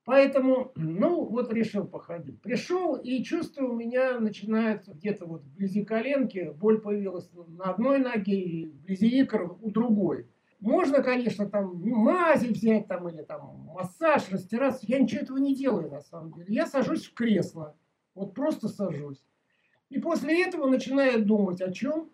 [0.09, 2.41] Поэтому, ну, вот решил походить.
[2.41, 8.41] Пришел и чувствую, у меня начинает где-то вот вблизи коленки, боль появилась на одной ноге
[8.41, 10.25] и вблизи икр у другой.
[10.61, 14.83] Можно, конечно, там мази взять там или там массаж, растираться.
[14.87, 16.55] Я ничего этого не делаю на самом деле.
[16.55, 17.77] Я сажусь в кресло.
[18.15, 19.23] Вот просто сажусь.
[19.89, 22.09] И после этого начинаю думать о чем?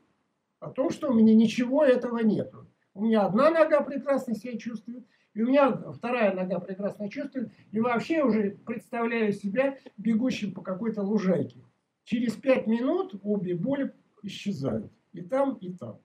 [0.59, 2.67] О том, что у меня ничего этого нету.
[2.93, 7.79] У меня одна нога прекрасно себя чувствует, и у меня вторая нога прекрасно чувствует, и
[7.79, 11.61] вообще уже представляю себя бегущим по какой-то лужайке.
[12.05, 13.93] Через пять минут обе боли
[14.23, 14.91] исчезают.
[15.11, 15.99] И там, и там.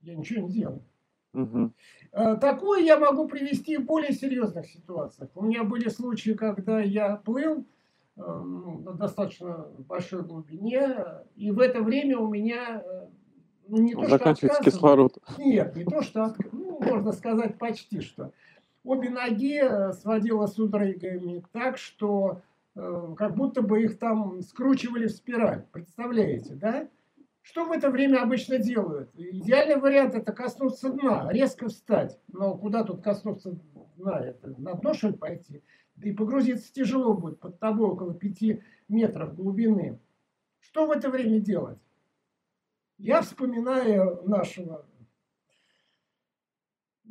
[0.00, 0.82] Я ничего не делаю.
[1.32, 1.72] Угу.
[2.40, 5.30] Такое я могу привести в более серьезных ситуациях.
[5.34, 7.64] У меня были случаи, когда я плыл
[8.16, 10.96] э, ну, на достаточно большой глубине,
[11.36, 13.06] и в это время у меня э,
[13.68, 15.18] ну, не то, Заканчивается что кислород.
[15.38, 18.32] Нет, не то, что ну, можно сказать почти что.
[18.84, 22.42] Обе ноги сводило судорогами так, что
[22.74, 25.66] как будто бы их там скручивали в спираль.
[25.72, 26.88] Представляете, да?
[27.42, 29.10] Что в это время обычно делают?
[29.14, 32.18] Идеальный вариант это коснуться дна, резко встать.
[32.28, 33.58] Но куда тут коснуться
[33.96, 34.20] дна?
[34.20, 35.62] Это на дно что ли пойти?
[35.96, 39.98] Да и погрузиться тяжело будет, под тобой около пяти метров глубины.
[40.60, 41.78] Что в это время делать?
[42.98, 44.86] Я вспоминаю нашего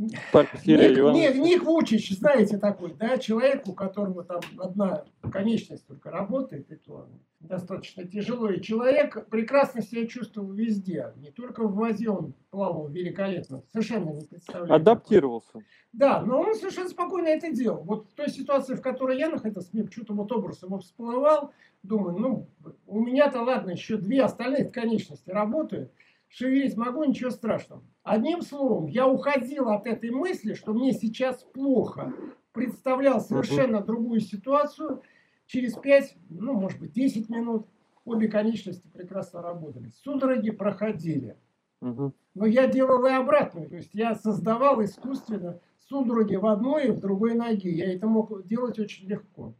[0.01, 6.71] Ник, Ник, Ник Вучич, знаете такой, да, человек, у которого там одна конечность только работает,
[6.71, 7.07] и то
[7.39, 8.49] достаточно тяжело.
[8.49, 14.25] И человек прекрасно себя чувствовал везде, не только в воде он плавал великолепно, совершенно не
[14.25, 14.73] представляю.
[14.73, 15.59] Адаптировался.
[15.93, 17.83] Да, но он совершенно спокойно это делал.
[17.83, 21.51] Вот в той ситуации, в которой я находился, мне почему-то вот образ его всплывал,
[21.83, 22.47] думаю, ну,
[22.87, 25.91] у меня-то ладно, еще две остальные конечности работают,
[26.31, 27.83] шевелить могу, ничего страшного.
[28.03, 32.13] Одним словом, я уходил от этой мысли, что мне сейчас плохо,
[32.53, 35.01] представлял совершенно другую ситуацию.
[35.45, 37.67] Через 5, ну, может быть, 10 минут
[38.05, 39.91] обе конечности прекрасно работали.
[40.03, 41.37] Судороги проходили.
[41.81, 43.69] Но я делал и обратную.
[43.69, 47.71] То есть я создавал искусственно судороги в одной и в другой ноге.
[47.71, 49.53] Я это мог делать очень легко.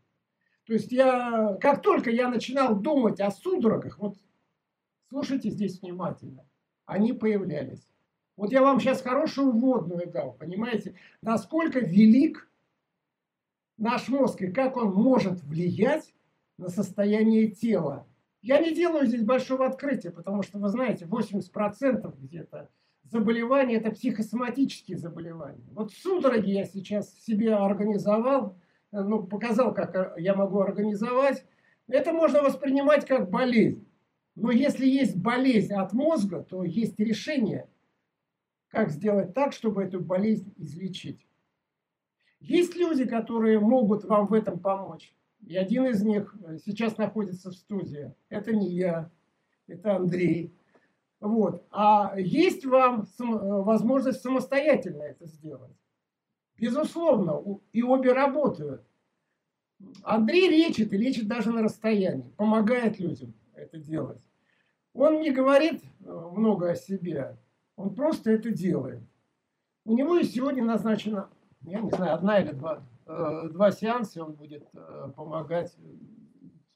[0.65, 4.15] То есть я, как только я начинал думать о судорогах, вот
[5.09, 6.45] слушайте здесь внимательно,
[6.91, 7.87] они появлялись.
[8.35, 12.49] Вот я вам сейчас хорошую вводную дал, понимаете, насколько велик
[13.77, 16.13] наш мозг и как он может влиять
[16.57, 18.05] на состояние тела.
[18.41, 22.69] Я не делаю здесь большого открытия, потому что, вы знаете, 80% где-то
[23.03, 25.69] заболеваний– это психосоматические заболевания.
[25.71, 28.57] Вот судороги я сейчас себе организовал,
[28.91, 31.45] ну, показал, как я могу организовать.
[31.87, 33.87] Это можно воспринимать как болезнь.
[34.35, 37.69] Но если есть болезнь от мозга, то есть решение,
[38.69, 41.27] как сделать так, чтобы эту болезнь излечить.
[42.39, 45.13] Есть люди, которые могут вам в этом помочь.
[45.45, 48.13] И один из них э, сейчас находится в студии.
[48.29, 49.11] Это не я,
[49.67, 50.53] это Андрей.
[51.19, 51.65] Вот.
[51.71, 55.75] А есть вам э, возможность самостоятельно это сделать.
[56.57, 58.83] Безусловно, и обе работают.
[60.03, 64.21] Андрей лечит и лечит даже на расстоянии, помогает людям это делать.
[64.93, 67.37] Он не говорит э, много о себе,
[67.75, 69.01] он просто это делает.
[69.85, 71.29] У него сегодня назначено,
[71.61, 75.75] я не знаю, одна или два, э, два сеанса, он будет э, помогать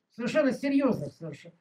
[0.10, 1.56] в совершенно серьезных, совершенно,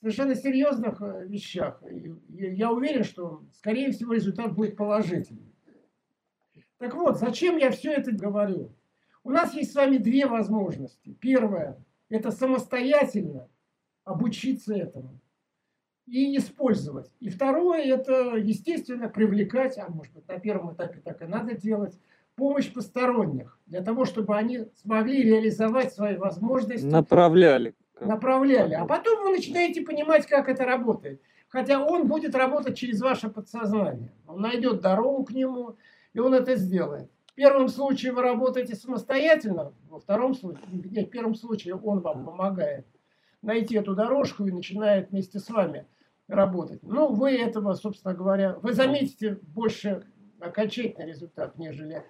[0.00, 1.82] совершенно серьезных вещах.
[1.90, 5.54] И я уверен, что, скорее всего, результат будет положительный.
[6.78, 8.72] Так вот, зачем я все это говорю?
[9.24, 11.12] У нас есть с вами две возможности.
[11.20, 13.48] Первое– это самостоятельно
[14.08, 15.20] обучиться этому
[16.06, 17.10] и использовать.
[17.20, 21.98] И второе, это, естественно, привлекать, а может быть, на первом этапе так и надо делать,
[22.34, 26.86] помощь посторонних, для того, чтобы они смогли реализовать свои возможности.
[26.86, 27.74] Направляли.
[28.00, 28.74] Направляли.
[28.74, 31.20] А потом вы начинаете понимать, как это работает.
[31.48, 34.12] Хотя он будет работать через ваше подсознание.
[34.26, 35.76] Он найдет дорогу к нему,
[36.12, 37.10] и он это сделает.
[37.26, 42.24] В первом случае вы работаете самостоятельно, во втором случае, нет, в первом случае он вам
[42.24, 42.86] помогает
[43.42, 45.86] найти эту дорожку и начинает вместе с вами
[46.26, 46.82] работать.
[46.82, 50.04] Ну, вы этого, собственно говоря, вы заметите больше
[50.40, 52.04] окончательный результат, нежели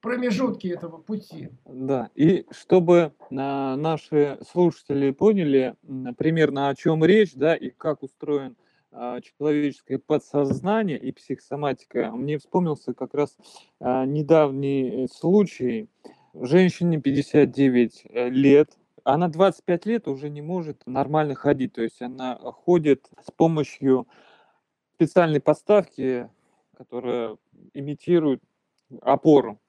[0.00, 1.48] промежутки этого пути.
[1.64, 5.74] Да, и чтобы а, наши слушатели поняли
[6.18, 8.56] примерно о чем речь, да, и как устроен
[8.92, 13.36] а, человеческое подсознание и психосоматика, мне вспомнился как раз
[13.80, 15.88] а, недавний случай.
[16.34, 22.36] Женщине 59 э, лет, она 25 лет уже не может нормально ходить, то есть она
[22.36, 24.08] ходит с помощью
[24.94, 26.30] специальной подставки,
[26.76, 27.36] которая
[27.74, 28.42] имитирует
[29.02, 29.60] опору.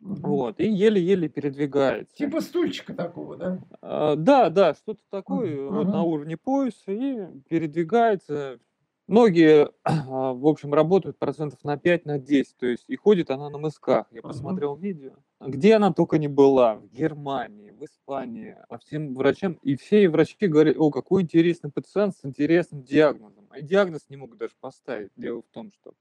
[0.00, 2.16] Вот, и еле-еле передвигается.
[2.16, 3.58] Типа стульчика такого, да?
[3.82, 5.68] А, да, да, что-то такое uh-huh.
[5.68, 8.60] вот на уровне пояса и передвигается.
[9.08, 13.50] Ноги, а, в общем, работают процентов на 5, на 10, то есть и ходит она
[13.50, 14.06] на мысках.
[14.10, 14.22] Я uh-huh.
[14.22, 15.12] посмотрел видео.
[15.40, 20.46] Где она только не была, в Германии, в Испании, а всем врачам, и все врачи
[20.46, 23.46] говорят, о, какой интересный пациент с интересным диагнозом.
[23.48, 25.10] А диагноз не могут даже поставить.
[25.16, 25.92] Дело в том, что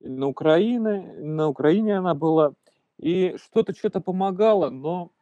[0.00, 2.52] на Украине, на Украине она была,
[2.98, 5.12] и что-то что-то помогало, но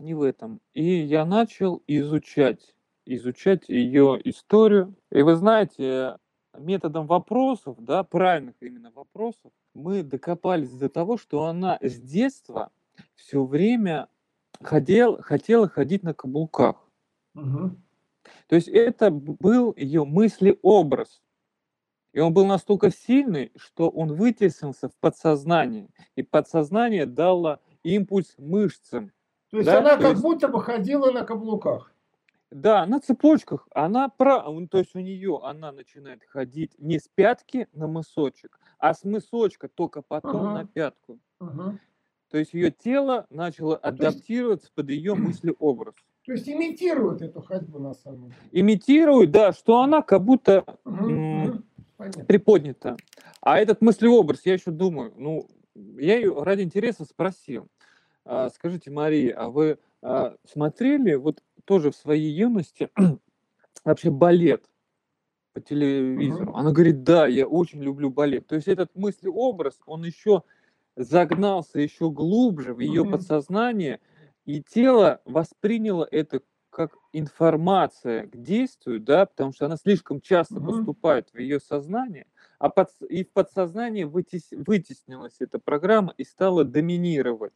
[0.00, 0.60] не в этом.
[0.74, 2.74] И я начал изучать,
[3.04, 4.96] изучать ее историю.
[5.12, 6.16] И вы знаете,
[6.58, 12.70] методом вопросов, да, правильных именно вопросов, мы докопались до того, что она с детства
[13.14, 14.08] все время
[14.62, 16.76] ходил, хотела ходить на каблуках.
[17.34, 17.70] Угу.
[18.48, 21.22] То есть это был ее мыслеобраз.
[22.12, 25.88] И он был настолько сильный, что он вытеснился в подсознание.
[26.14, 29.12] И подсознание дало импульс мышцам.
[29.50, 29.80] То есть да?
[29.80, 30.22] она то как есть...
[30.22, 31.92] будто бы ходила на каблуках.
[32.50, 33.66] Да, на цепочках.
[33.74, 38.94] Она про, то есть у нее она начинает ходить не с пятки на мысочек, а
[38.94, 40.52] с мысочка только потом ага.
[40.54, 41.18] на пятку.
[41.40, 41.78] Ага.
[42.30, 44.74] То есть ее тело начало адаптироваться есть...
[44.74, 45.94] под ее мыслеобраз.
[46.24, 48.34] То есть имитирует эту ходьбу на самом деле.
[48.50, 51.64] Имитирует, да, что она как будто угу, м-
[51.98, 52.24] угу.
[52.26, 52.96] приподнята.
[53.40, 57.68] А этот мыслеобраз, я еще думаю, ну, я ее ради интереса спросил.
[58.24, 62.88] А, скажите, Мария, а вы а, смотрели вот тоже в своей юности
[63.84, 64.64] вообще балет
[65.52, 66.54] по телевизору.
[66.54, 68.46] Она говорит, да, я очень люблю балет.
[68.46, 70.42] То есть этот мыслеобраз, он еще
[70.96, 74.00] загнался еще глубже в ее подсознание,
[74.44, 81.30] и тело восприняло это как информация к действию, да, потому что она слишком часто поступает
[81.32, 82.26] в ее сознание,
[82.58, 87.54] а под, и в подсознании вытес, вытеснилась эта программа и стала доминировать.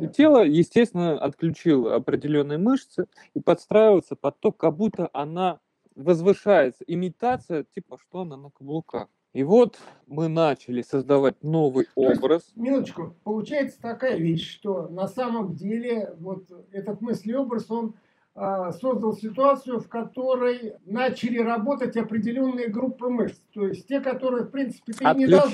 [0.00, 5.60] И тело, естественно, отключило определенные мышцы и подстраивается под то, как будто она
[5.94, 6.84] возвышается.
[6.86, 9.08] Имитация, типа, что она на каблуках.
[9.34, 12.44] И вот мы начали создавать новый образ.
[12.44, 17.94] Есть, минуточку, получается такая вещь, что на самом деле вот этот мыслеобраз, он
[18.36, 23.38] а, создал ситуацию, в которой начали работать определенные группы мышц.
[23.52, 25.50] То есть те, которые, в принципе, ты не должен...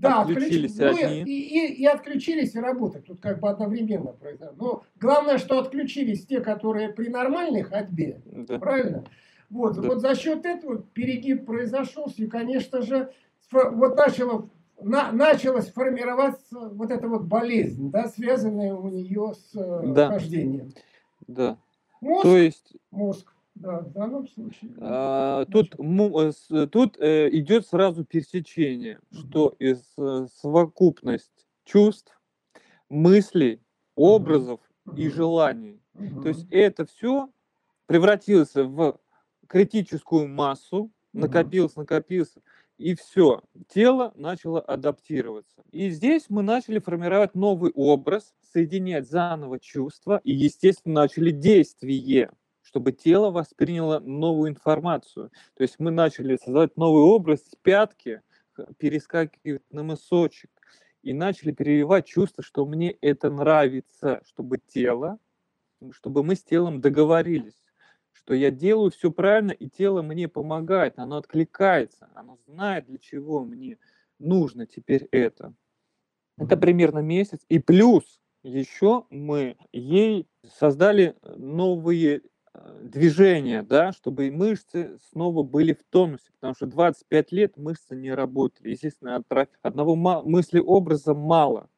[0.00, 1.22] Да, отключились ну, одни.
[1.22, 3.06] И, и, и отключились, и работать.
[3.06, 4.54] Тут как бы одновременно произошло.
[4.58, 8.20] Но главное, что отключились те, которые при нормальной ходьбе.
[8.24, 8.58] Да.
[8.58, 9.04] Правильно?
[9.50, 9.82] Вот, да.
[9.82, 13.12] вот за счет этого перегиб произошел, и, конечно же,
[13.50, 14.48] вот начало,
[14.80, 20.08] на, началась формироваться вот эта вот болезнь, да, связанная у нее с э, да.
[20.08, 20.72] хождением.
[21.26, 21.58] Да.
[22.00, 22.76] Мозг, То есть...
[22.90, 24.70] мозг да, в данном случае.
[24.80, 29.20] А, тут э, тут э, идет сразу пересечение, угу.
[29.20, 32.18] что из э, совокупность чувств,
[32.88, 33.60] мыслей,
[33.96, 34.96] образов угу.
[34.96, 35.82] и желаний.
[35.94, 36.22] Угу.
[36.22, 37.28] То есть это все
[37.84, 38.98] превратилось в
[39.46, 42.34] критическую массу, накопилось, накопилось,
[42.78, 45.62] и все, тело начало адаптироваться.
[45.70, 52.30] И здесь мы начали формировать новый образ, соединять заново чувства и, естественно, начали действие
[52.70, 55.30] чтобы тело восприняло новую информацию.
[55.54, 58.22] То есть мы начали создавать новый образ с пятки,
[58.78, 60.50] перескакивать на мысочек,
[61.02, 65.18] и начали переливать чувство, что мне это нравится, чтобы тело,
[65.92, 67.60] чтобы мы с телом договорились,
[68.12, 73.44] что я делаю все правильно, и тело мне помогает, оно откликается, оно знает, для чего
[73.44, 73.78] мне
[74.18, 75.54] нужно теперь это.
[76.36, 77.40] Это примерно месяц.
[77.48, 82.22] И плюс еще мы ей создали новые
[82.82, 88.70] движения, да, чтобы мышцы снова были в тонусе, потому что 25 лет мышцы не работали.
[88.70, 91.68] Естественно, от одного мысли образа мало.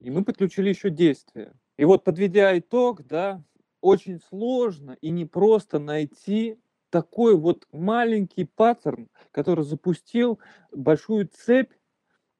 [0.00, 1.54] И мы подключили еще действия.
[1.78, 3.42] И вот подведя итог, да,
[3.80, 6.58] очень сложно и непросто найти
[6.90, 10.38] такой вот маленький паттерн, который запустил
[10.70, 11.72] большую цепь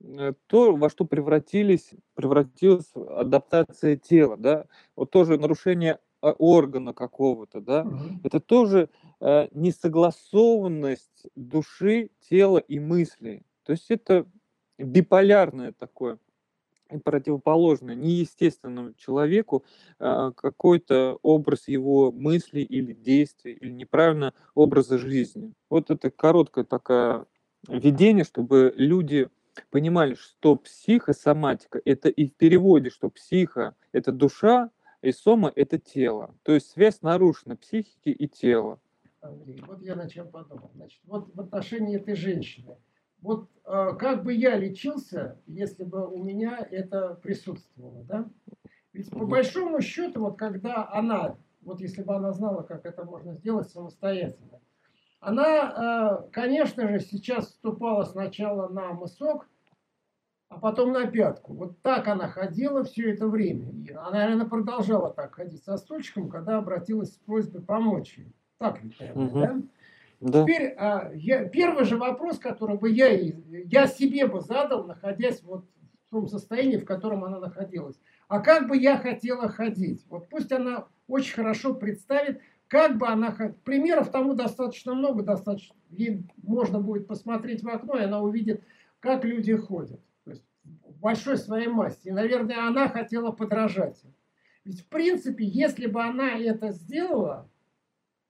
[0.00, 5.98] э, то, во что превратились, превратилась адаптация тела, да, вот тоже нарушение
[6.30, 8.20] органа какого-то, да, угу.
[8.22, 8.88] это тоже
[9.20, 13.42] э, несогласованность души, тела и мысли.
[13.64, 14.26] То есть это
[14.78, 16.18] биполярное такое
[16.90, 19.64] и противоположное неестественному человеку
[19.98, 25.54] э, какой-то образ его мысли или действий, или неправильно образа жизни.
[25.70, 27.26] Вот это короткое такое
[27.68, 29.28] введение, чтобы люди
[29.70, 34.70] понимали, что психосоматика– это и в переводе, что психа– это душа,
[35.02, 36.34] и сома– это тело.
[36.42, 38.78] То есть связь нарушена психики и тела.
[39.20, 40.70] Андрей, вот я на чем подумал.
[40.74, 42.76] Значит, вот в отношении этой женщины.
[43.20, 48.28] Вот э, как бы я лечился, если бы у меня это присутствовало, да?
[48.92, 53.34] Ведь по большому счету, вот когда она, вот если бы она знала, как это можно
[53.34, 54.60] сделать самостоятельно,
[55.20, 59.48] она, э, конечно же, сейчас вступала сначала на мысок,
[60.52, 61.54] а потом на пятку.
[61.54, 63.72] Вот так она ходила все это время.
[63.84, 68.34] И она, наверное, продолжала так ходить со стульчиком, когда обратилась с просьбой помочь ей.
[68.58, 69.40] Так ведь, наверное, угу.
[69.40, 69.62] да?
[70.20, 70.42] Да.
[70.42, 75.64] Теперь а, я, первый же вопрос, который бы я, я себе бы задал, находясь вот
[76.06, 77.98] в том состоянии, в котором она находилась.
[78.28, 80.04] А как бы я хотела ходить?
[80.10, 83.56] Вот пусть она очень хорошо представит, как бы она ходила.
[83.64, 85.74] Примеров тому достаточно много, достаточно.
[85.88, 88.62] Ей можно будет посмотреть в окно, и она увидит,
[89.00, 90.00] как люди ходят
[91.02, 92.08] большой своей массе.
[92.08, 94.00] И, наверное, она хотела подражать.
[94.64, 97.50] Ведь, в принципе, если бы она это сделала,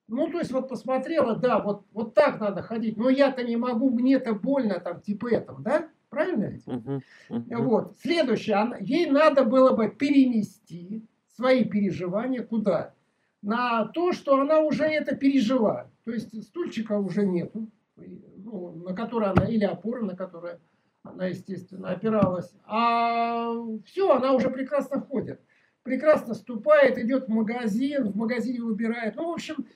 [0.09, 3.91] ну, то есть вот посмотрела, да, вот, вот так надо ходить, но я-то не могу,
[3.91, 5.89] мне-то больно, там, типа этого, да?
[6.09, 6.67] Правильно ведь?
[6.67, 7.01] Uh-huh,
[7.31, 7.57] uh-huh.
[7.57, 7.97] Вот.
[8.03, 11.07] Следующее, она, ей надо было бы перенести
[11.37, 12.95] свои переживания куда?
[13.41, 15.91] На то, что она уже это пережила.
[16.05, 20.61] То есть стульчика уже нету, ну, на который она, или опора, на которую
[21.03, 22.53] она, естественно, опиралась.
[22.65, 23.53] А
[23.85, 25.41] все, она уже прекрасно ходит.
[25.83, 29.17] Прекрасно ступает, идет в магазин, в магазине выбирает.
[29.17, 29.67] Ну, в общем...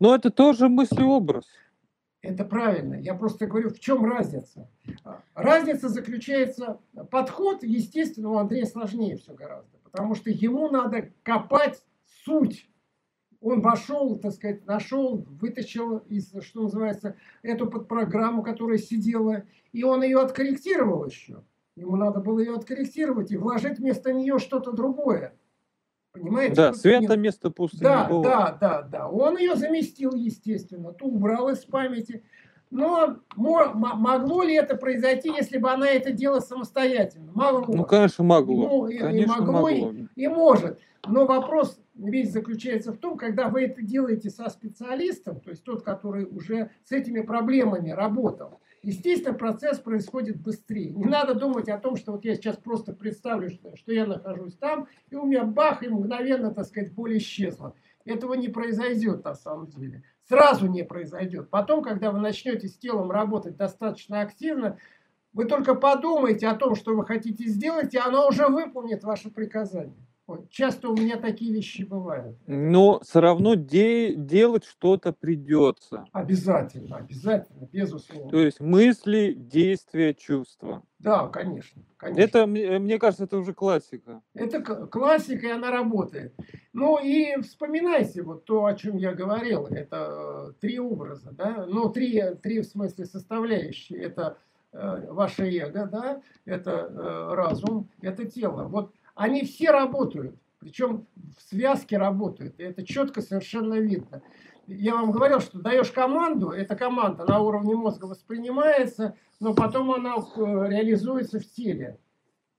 [0.00, 1.44] Но это тоже мыслеобраз.
[2.22, 2.94] Это правильно.
[2.94, 4.70] Я просто говорю, в чем разница.
[5.34, 6.78] Разница заключается...
[7.10, 9.76] Подход, естественно, у Андрея сложнее все гораздо.
[9.84, 11.84] Потому что ему надо копать
[12.24, 12.70] суть
[13.42, 20.02] он вошел, так сказать, нашел, вытащил из, что называется, эту подпрограмму, которая сидела, и он
[20.02, 21.42] ее откорректировал еще.
[21.74, 25.34] Ему надо было ее откорректировать и вложить вместо нее что-то другое.
[26.12, 26.54] Понимаете?
[26.54, 28.22] Да, света место пустым да, не было.
[28.22, 29.08] Да, да, да.
[29.08, 32.22] Он ее заместил, естественно, то убрал из памяти.
[32.70, 37.32] Но могло ли это произойти, если бы она это делала самостоятельно?
[37.34, 37.64] Могло.
[37.66, 38.68] Ну, конечно, могло.
[38.68, 39.92] Ну, конечно, и могло, могло.
[39.92, 40.78] И, и может.
[41.06, 45.82] Но вопрос весь заключается в том, когда вы это делаете со специалистом, то есть тот,
[45.82, 50.92] который уже с этими проблемами работал, естественно, процесс происходит быстрее.
[50.92, 54.56] Не надо думать о том, что вот я сейчас просто представлю, что, что я нахожусь
[54.56, 57.74] там, и у меня бах, и мгновенно, так сказать, боль исчезла.
[58.04, 60.02] Этого не произойдет на самом деле.
[60.28, 61.50] Сразу не произойдет.
[61.50, 64.78] Потом, когда вы начнете с телом работать достаточно активно,
[65.32, 70.01] вы только подумайте о том, что вы хотите сделать, и оно уже выполнит ваше приказание.
[70.50, 72.36] Часто у меня такие вещи бывают.
[72.46, 76.04] Но все равно де- делать что-то придется.
[76.12, 78.30] Обязательно, обязательно, безусловно.
[78.30, 80.82] То есть мысли, действия, чувства.
[80.98, 81.82] Да, конечно.
[81.96, 82.20] конечно.
[82.20, 84.22] Это, мне кажется, это уже классика.
[84.34, 86.32] Это классика, и она работает.
[86.72, 89.66] Ну и вспоминайте вот то, о чем я говорил.
[89.66, 91.66] Это э, три образа, да?
[91.66, 94.00] Ну, три, три в смысле составляющие.
[94.00, 94.38] Это
[94.72, 96.22] э, ваше эго, да?
[96.44, 98.68] Это э, разум, это тело.
[98.68, 101.06] Вот они все работают, причем
[101.36, 104.22] в связке работают, и это четко совершенно видно.
[104.66, 110.14] Я вам говорил, что даешь команду, эта команда на уровне мозга воспринимается, но потом она
[110.16, 111.98] э, реализуется в теле.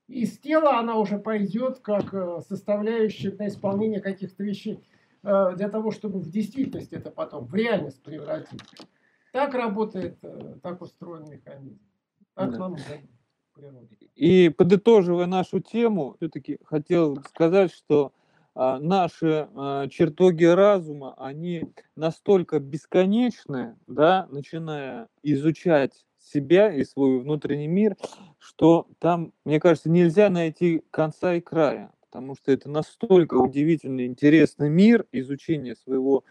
[0.06, 4.86] Из тела она уже пойдет как э, составляющая для исполнения каких-то вещей,
[5.22, 8.60] э, для того, чтобы в действительность это потом, в реальность превратить.
[9.32, 10.18] Так работает,
[10.62, 11.80] так устроен механизм.
[12.34, 12.58] Так да.
[12.58, 12.76] нам
[14.14, 18.12] и подытоживая нашу тему, все-таки хотел сказать, что
[18.54, 21.64] а, наши а, чертоги разума, они
[21.96, 27.96] настолько бесконечны, да, начиная изучать себя и свой внутренний мир,
[28.38, 34.70] что там, мне кажется, нельзя найти конца и края, потому что это настолько удивительный, интересный
[34.70, 36.24] мир изучения своего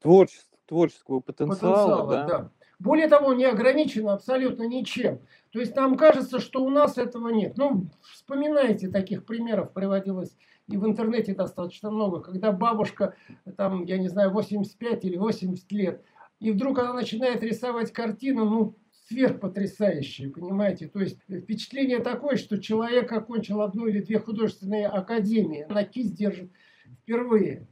[0.00, 2.04] творчества, творческого потенциала.
[2.04, 2.26] потенциала да.
[2.26, 2.50] Да.
[2.78, 5.20] Более того, не ограничено абсолютно ничем.
[5.52, 7.56] То есть нам кажется, что у нас этого нет.
[7.56, 10.36] Ну, вспоминайте, таких примеров приводилось
[10.68, 13.14] и в интернете достаточно много, когда бабушка,
[13.56, 16.02] там, я не знаю, 85 или 80 лет,
[16.40, 18.76] и вдруг она начинает рисовать картину, ну,
[19.08, 20.88] сверхпотрясающие, понимаете?
[20.88, 26.50] То есть впечатление такое, что человек окончил одну или две художественные академии, на кисть держит
[27.02, 27.68] впервые.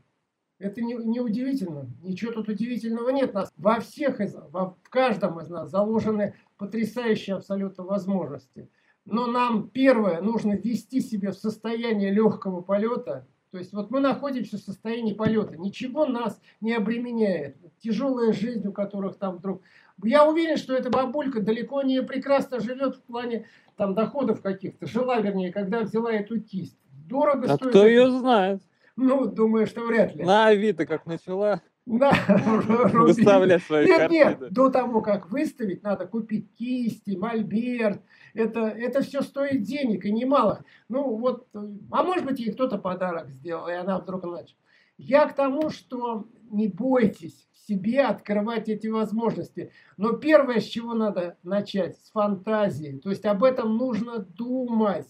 [0.62, 1.90] Это не, не удивительно.
[2.02, 3.34] Ничего тут удивительного нет.
[3.34, 8.70] Нас во всех из во, в каждом из нас заложены потрясающие абсолютно возможности.
[9.04, 13.26] Но нам первое нужно ввести себя в состояние легкого полета.
[13.50, 15.56] То есть вот мы находимся в состоянии полета.
[15.56, 17.56] Ничего нас не обременяет.
[17.80, 19.62] Тяжелая жизнь, у которых там вдруг...
[20.04, 23.46] Я уверен, что эта бабулька далеко не прекрасно живет в плане
[23.76, 24.86] там доходов каких-то.
[24.86, 26.78] Жила, вернее, когда взяла эту кисть.
[27.08, 27.70] Дорого а стоит.
[27.70, 28.62] кто ее знает?
[28.96, 30.24] Ну, думаю, что вряд ли.
[30.24, 32.12] На Авито как начала да,
[32.92, 38.00] выставлять свои нет, Нет, до того, как выставить, надо купить кисти, мольберт.
[38.34, 40.62] Это, это все стоит денег и немалых.
[40.88, 44.58] Ну вот, а может быть, ей кто-то подарок сделал, и она вдруг начала.
[44.96, 49.72] Я к тому, что не бойтесь в себе открывать эти возможности.
[49.96, 53.00] Но первое, с чего надо начать, с фантазии.
[53.02, 55.08] То есть об этом нужно думать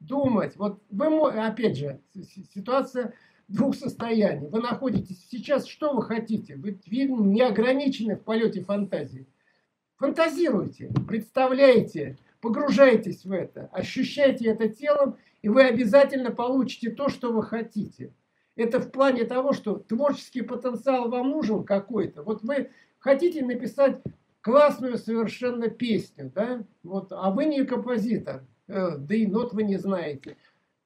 [0.00, 0.56] думать.
[0.56, 2.00] Вот вы, опять же,
[2.54, 3.14] ситуация
[3.48, 4.48] двух состояний.
[4.48, 6.56] Вы находитесь сейчас, что вы хотите?
[6.56, 9.26] Вы, не ограничены в полете фантазии.
[9.96, 17.42] Фантазируйте, представляете, погружайтесь в это, ощущайте это телом, и вы обязательно получите то, что вы
[17.42, 18.12] хотите.
[18.56, 22.22] Это в плане того, что творческий потенциал вам нужен какой-то.
[22.22, 24.00] Вот вы хотите написать
[24.40, 26.64] классную совершенно песню, да?
[26.82, 28.44] Вот, а вы не композитор.
[28.66, 30.36] Э, да и нот вы не знаете.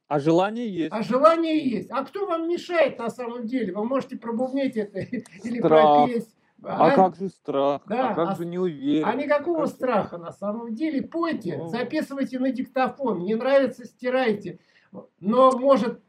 [0.09, 0.93] А желание есть.
[0.93, 1.91] А желание есть.
[1.91, 3.75] А кто вам мешает на самом деле?
[3.75, 4.99] Вы можете пробубнить это
[5.45, 6.27] или пропеть.
[6.63, 7.83] А, а как же страх?
[7.87, 9.07] Да, а как а, же неуверенность?
[9.07, 9.69] А никакого как...
[9.69, 11.03] страха на самом деле.
[11.03, 11.69] Пойте, О.
[11.69, 13.23] записывайте на диктофон.
[13.23, 14.59] Не нравится, стирайте.
[15.21, 16.03] Но может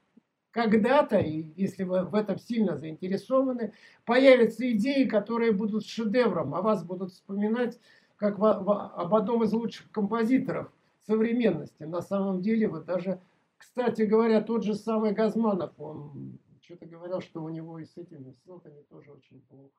[0.51, 3.73] когда-то, если вы в этом сильно заинтересованы,
[4.05, 7.79] появятся идеи, которые будут шедевром, а вас будут вспоминать
[8.15, 10.71] как в, в, об одном из лучших композиторов
[11.05, 11.83] современности.
[11.83, 13.19] На самом деле, вот даже,
[13.59, 18.31] кстати говоря, тот же самый Газманов, он что-то говорил, что у него и с этими
[18.31, 19.73] ссылками тоже очень плохо.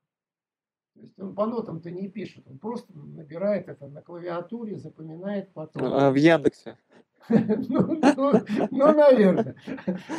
[0.95, 5.83] То есть он по нотам-то не пишет, он просто набирает это на клавиатуре, запоминает потом.
[5.85, 6.77] А в Яндексе?
[7.29, 8.33] Ну, ну,
[8.71, 9.55] ну, наверное.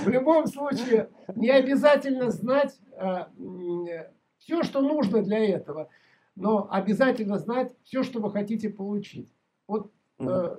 [0.05, 3.31] В любом случае, не обязательно знать а,
[4.37, 5.89] все, что нужно для этого,
[6.35, 9.33] но обязательно знать все, что вы хотите получить.
[9.67, 9.91] Вот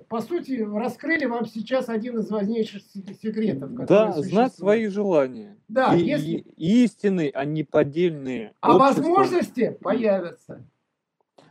[0.08, 3.74] по сути, раскрыли вам сейчас один из важнейших секретов.
[3.86, 5.56] Да, знать свои желания.
[5.68, 6.44] Да, и, если...
[6.56, 8.52] и, истинные, а не поддельные.
[8.60, 9.02] А общества.
[9.02, 10.66] возможности появятся.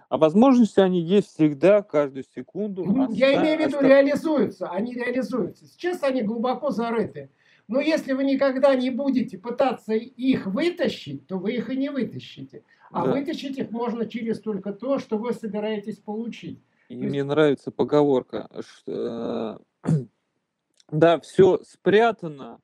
[0.09, 2.83] А возможности они есть всегда, каждую секунду.
[3.11, 3.41] Я оста...
[3.41, 3.87] имею в виду, оста...
[3.87, 4.69] реализуются.
[4.69, 5.65] Они реализуются.
[5.65, 7.29] Сейчас они глубоко зарыты.
[7.67, 12.63] Но если вы никогда не будете пытаться их вытащить, то вы их и не вытащите.
[12.91, 13.13] А да.
[13.13, 16.59] вытащить их можно через только то, что вы собираетесь получить.
[16.91, 19.61] И мне нравится поговорка, что
[20.91, 22.59] да, все спрятано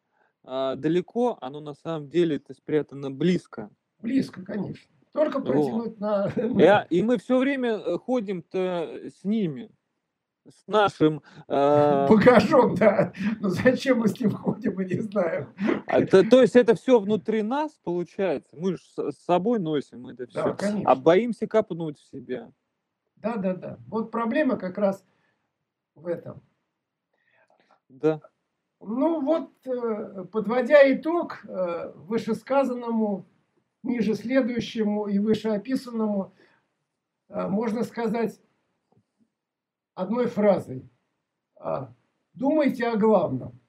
[0.49, 3.69] а далеко, оно на самом деле это спрятано близко.
[4.01, 4.89] Близко, конечно.
[5.13, 6.27] Только протянуть на...
[6.89, 9.69] И, и мы все время э, ходим-то с ними,
[10.47, 11.21] с нашим...
[11.47, 12.07] Э...
[12.09, 13.11] Багажом, да.
[13.41, 15.53] Но зачем мы с ним ходим, мы не знаем.
[15.87, 18.55] А, то, то есть это все внутри нас получается?
[18.55, 20.43] Мы же с собой носим это все.
[20.43, 20.89] Да, конечно.
[20.89, 22.51] А боимся копнуть в себя.
[23.17, 23.79] Да, да, да.
[23.87, 25.05] Вот проблема как раз
[25.95, 26.41] в этом.
[27.89, 28.21] Да.
[28.79, 33.25] Ну вот, э, подводя итог э, вышесказанному,
[33.81, 36.33] ниже следующему и вышеописанному,
[37.29, 38.39] э, можно сказать
[39.95, 40.87] одной фразой.
[41.55, 41.91] А,
[42.33, 43.59] думайте о главном.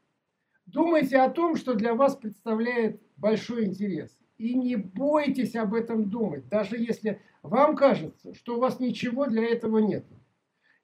[0.67, 4.15] Думайте о том, что для вас представляет большой интерес.
[4.37, 9.45] И не бойтесь об этом думать, даже если вам кажется, что у вас ничего для
[9.45, 10.07] этого нет.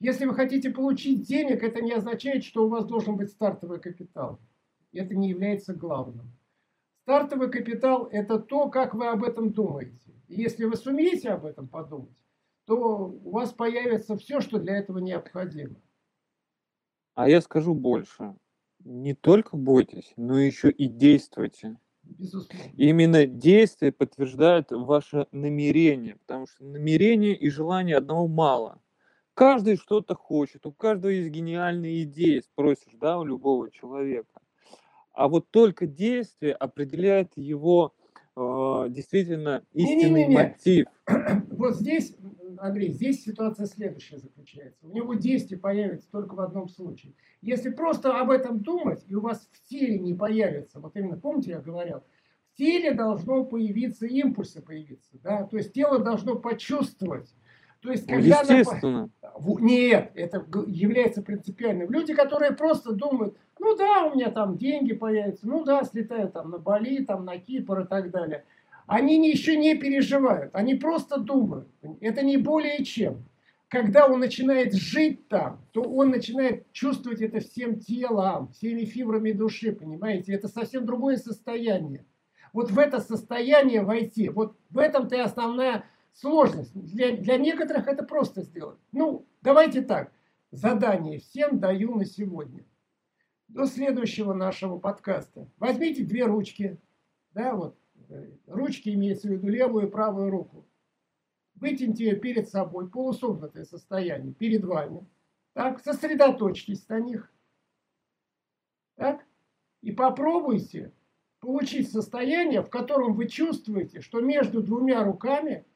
[0.00, 4.40] Если вы хотите получить денег, это не означает, что у вас должен быть стартовый капитал.
[4.92, 6.32] Это не является главным.
[7.02, 10.12] Стартовый капитал– это то, как вы об этом думаете.
[10.28, 12.16] И если вы сумеете об этом подумать,
[12.66, 15.76] то у вас появится все, что для этого необходимо.
[17.14, 18.34] А я скажу больше.
[18.80, 21.78] Не только бойтесь, но еще и действуйте.
[22.06, 22.70] Безусловно.
[22.76, 28.80] Именно действие подтверждает ваше намерение, потому что намерение и желание одного мало.
[29.34, 34.40] Каждый что-то хочет, у каждого есть гениальные идеи, спросишь, да, у любого человека.
[35.12, 37.94] А вот только действие определяет его
[38.36, 40.34] э, действительно истинный Не-не-не.
[40.34, 40.86] мотив.
[41.56, 42.16] Вот здесь,
[42.58, 44.86] Андрей, здесь ситуация следующая заключается.
[44.86, 47.14] У него действие появится только в одном случае.
[47.40, 51.50] Если просто об этом думать, и у вас в теле не появится, вот именно, помните,
[51.50, 52.02] я говорил,
[52.52, 57.34] в теле должно появиться, импульсы появиться, да, то есть тело должно почувствовать.
[57.80, 59.10] То есть, ну, когда Естественно.
[59.20, 59.60] Она...
[59.60, 61.90] Нет, это является принципиальным.
[61.90, 66.50] Люди, которые просто думают, ну да, у меня там деньги появятся, ну да, слетаю там
[66.50, 68.44] на Бали, там на Кипр и так далее.
[68.86, 71.68] Они еще не переживают, они просто думают.
[72.00, 73.24] Это не более чем.
[73.68, 79.72] Когда он начинает жить там, то он начинает чувствовать это всем телом, всеми фибрами души,
[79.72, 80.34] понимаете?
[80.34, 82.04] Это совсем другое состояние.
[82.52, 86.72] Вот в это состояние войти, вот в этом-то и основная сложность.
[86.74, 88.78] Для, для некоторых это просто сделать.
[88.92, 90.12] Ну, давайте так.
[90.52, 92.64] Задание всем даю на сегодня.
[93.48, 95.48] До следующего нашего подкаста.
[95.58, 96.78] Возьмите две ручки.
[97.32, 97.76] Да, вот.
[98.46, 100.66] Ручки имеется в виду левую и правую руку.
[101.54, 105.06] Вытяните ее перед собой, полусогнутое состояние, перед вами.
[105.52, 107.32] Так, сосредоточьтесь на них.
[108.96, 109.24] Так,
[109.80, 110.92] и попробуйте
[111.40, 115.66] получить состояние, в котором вы чувствуете, что между двумя руками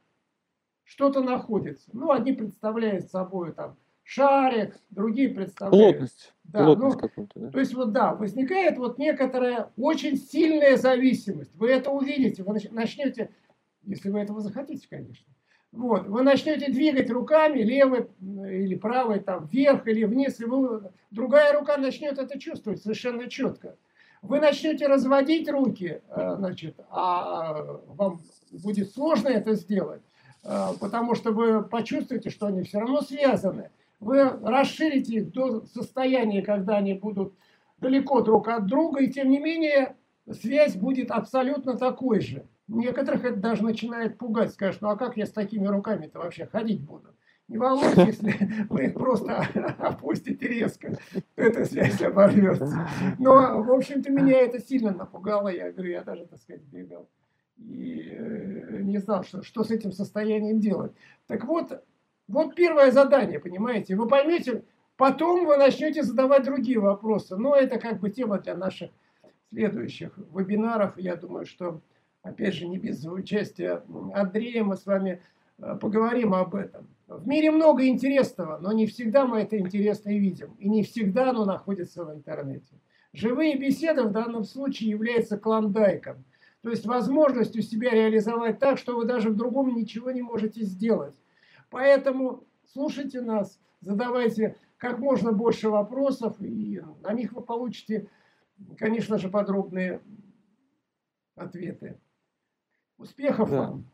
[0.85, 1.91] что-то находится.
[1.93, 3.77] Ну, одни представляют собой там
[4.09, 5.97] шарик, другие представляют...
[5.99, 6.33] Плотность.
[6.45, 7.51] Да, Плотность ну, да?
[7.51, 11.55] То есть вот да, возникает вот некоторая очень сильная зависимость.
[11.57, 13.31] Вы это увидите, вы начнете,
[13.83, 15.27] если вы этого захотите, конечно.
[15.73, 21.53] Вот, вы начнете двигать руками, левой или правой, там, вверх или вниз, и вы, другая
[21.53, 23.77] рука начнет это чувствовать совершенно четко.
[24.23, 30.01] Вы начнете разводить руки, э, значит, а вам будет сложно это сделать.
[30.45, 33.71] Э, потому что вы почувствуете, что они все равно связаны.
[34.01, 37.35] Вы расширите их до состояния, когда они будут
[37.79, 39.97] далеко друг от друга, и тем не менее
[40.31, 42.47] связь будет абсолютно такой же.
[42.69, 44.53] Некоторых это даже начинает пугать.
[44.53, 47.15] Скажешь, ну а как я с такими руками-то вообще ходить буду?
[47.49, 49.39] Не волнуйтесь, если вы их просто
[49.79, 50.99] опустите резко,
[51.35, 52.89] эта связь оборвется.
[53.19, 55.49] Но, в общем-то, меня это сильно напугало.
[55.49, 57.09] Я говорю, я даже, так сказать, бегал
[57.59, 60.93] и э, не знал, что, что с этим состоянием делать.
[61.27, 61.83] Так вот,
[62.29, 63.97] вот первое задание, понимаете?
[63.97, 64.63] Вы поймете,
[64.97, 67.37] потом вы начнете задавать другие вопросы.
[67.37, 68.91] Но это как бы тема для наших
[69.51, 70.97] следующих вебинаров.
[70.99, 71.81] Я думаю, что,
[72.23, 73.83] опять же, не без участия
[74.15, 75.23] Андрея мы с вами
[75.59, 76.87] э, поговорим об этом.
[77.07, 80.55] В мире много интересного, но не всегда мы это интересно видим.
[80.59, 82.75] И не всегда оно находится в интернете.
[83.15, 86.25] Живые беседы в данном случае являются клондайком–
[86.63, 91.15] то есть возможностью себя реализовать так, что вы даже в другом ничего не можете сделать.
[91.71, 98.09] Поэтому слушайте нас, задавайте как можно больше вопросов, и на них вы получите,
[98.77, 100.01] конечно же, подробные
[101.35, 101.99] ответы.
[102.97, 103.61] Успехов да.
[103.61, 103.85] вам!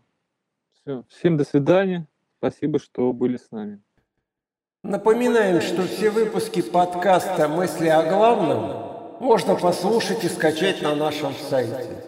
[0.72, 1.04] Все.
[1.08, 2.06] Всем до свидания.
[2.38, 3.82] Спасибо, что были с нами.
[4.82, 12.04] Напоминаем, что все выпуски подкаста «Мысли о главном» можно послушать и скачать на нашем сайте.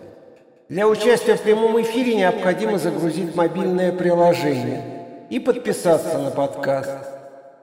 [0.68, 4.95] Для участия в прямом эфире необходимо загрузить мобильное приложение
[5.30, 6.90] и подписаться на подкаст.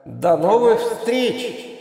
[0.04, 1.73] До новых встреч!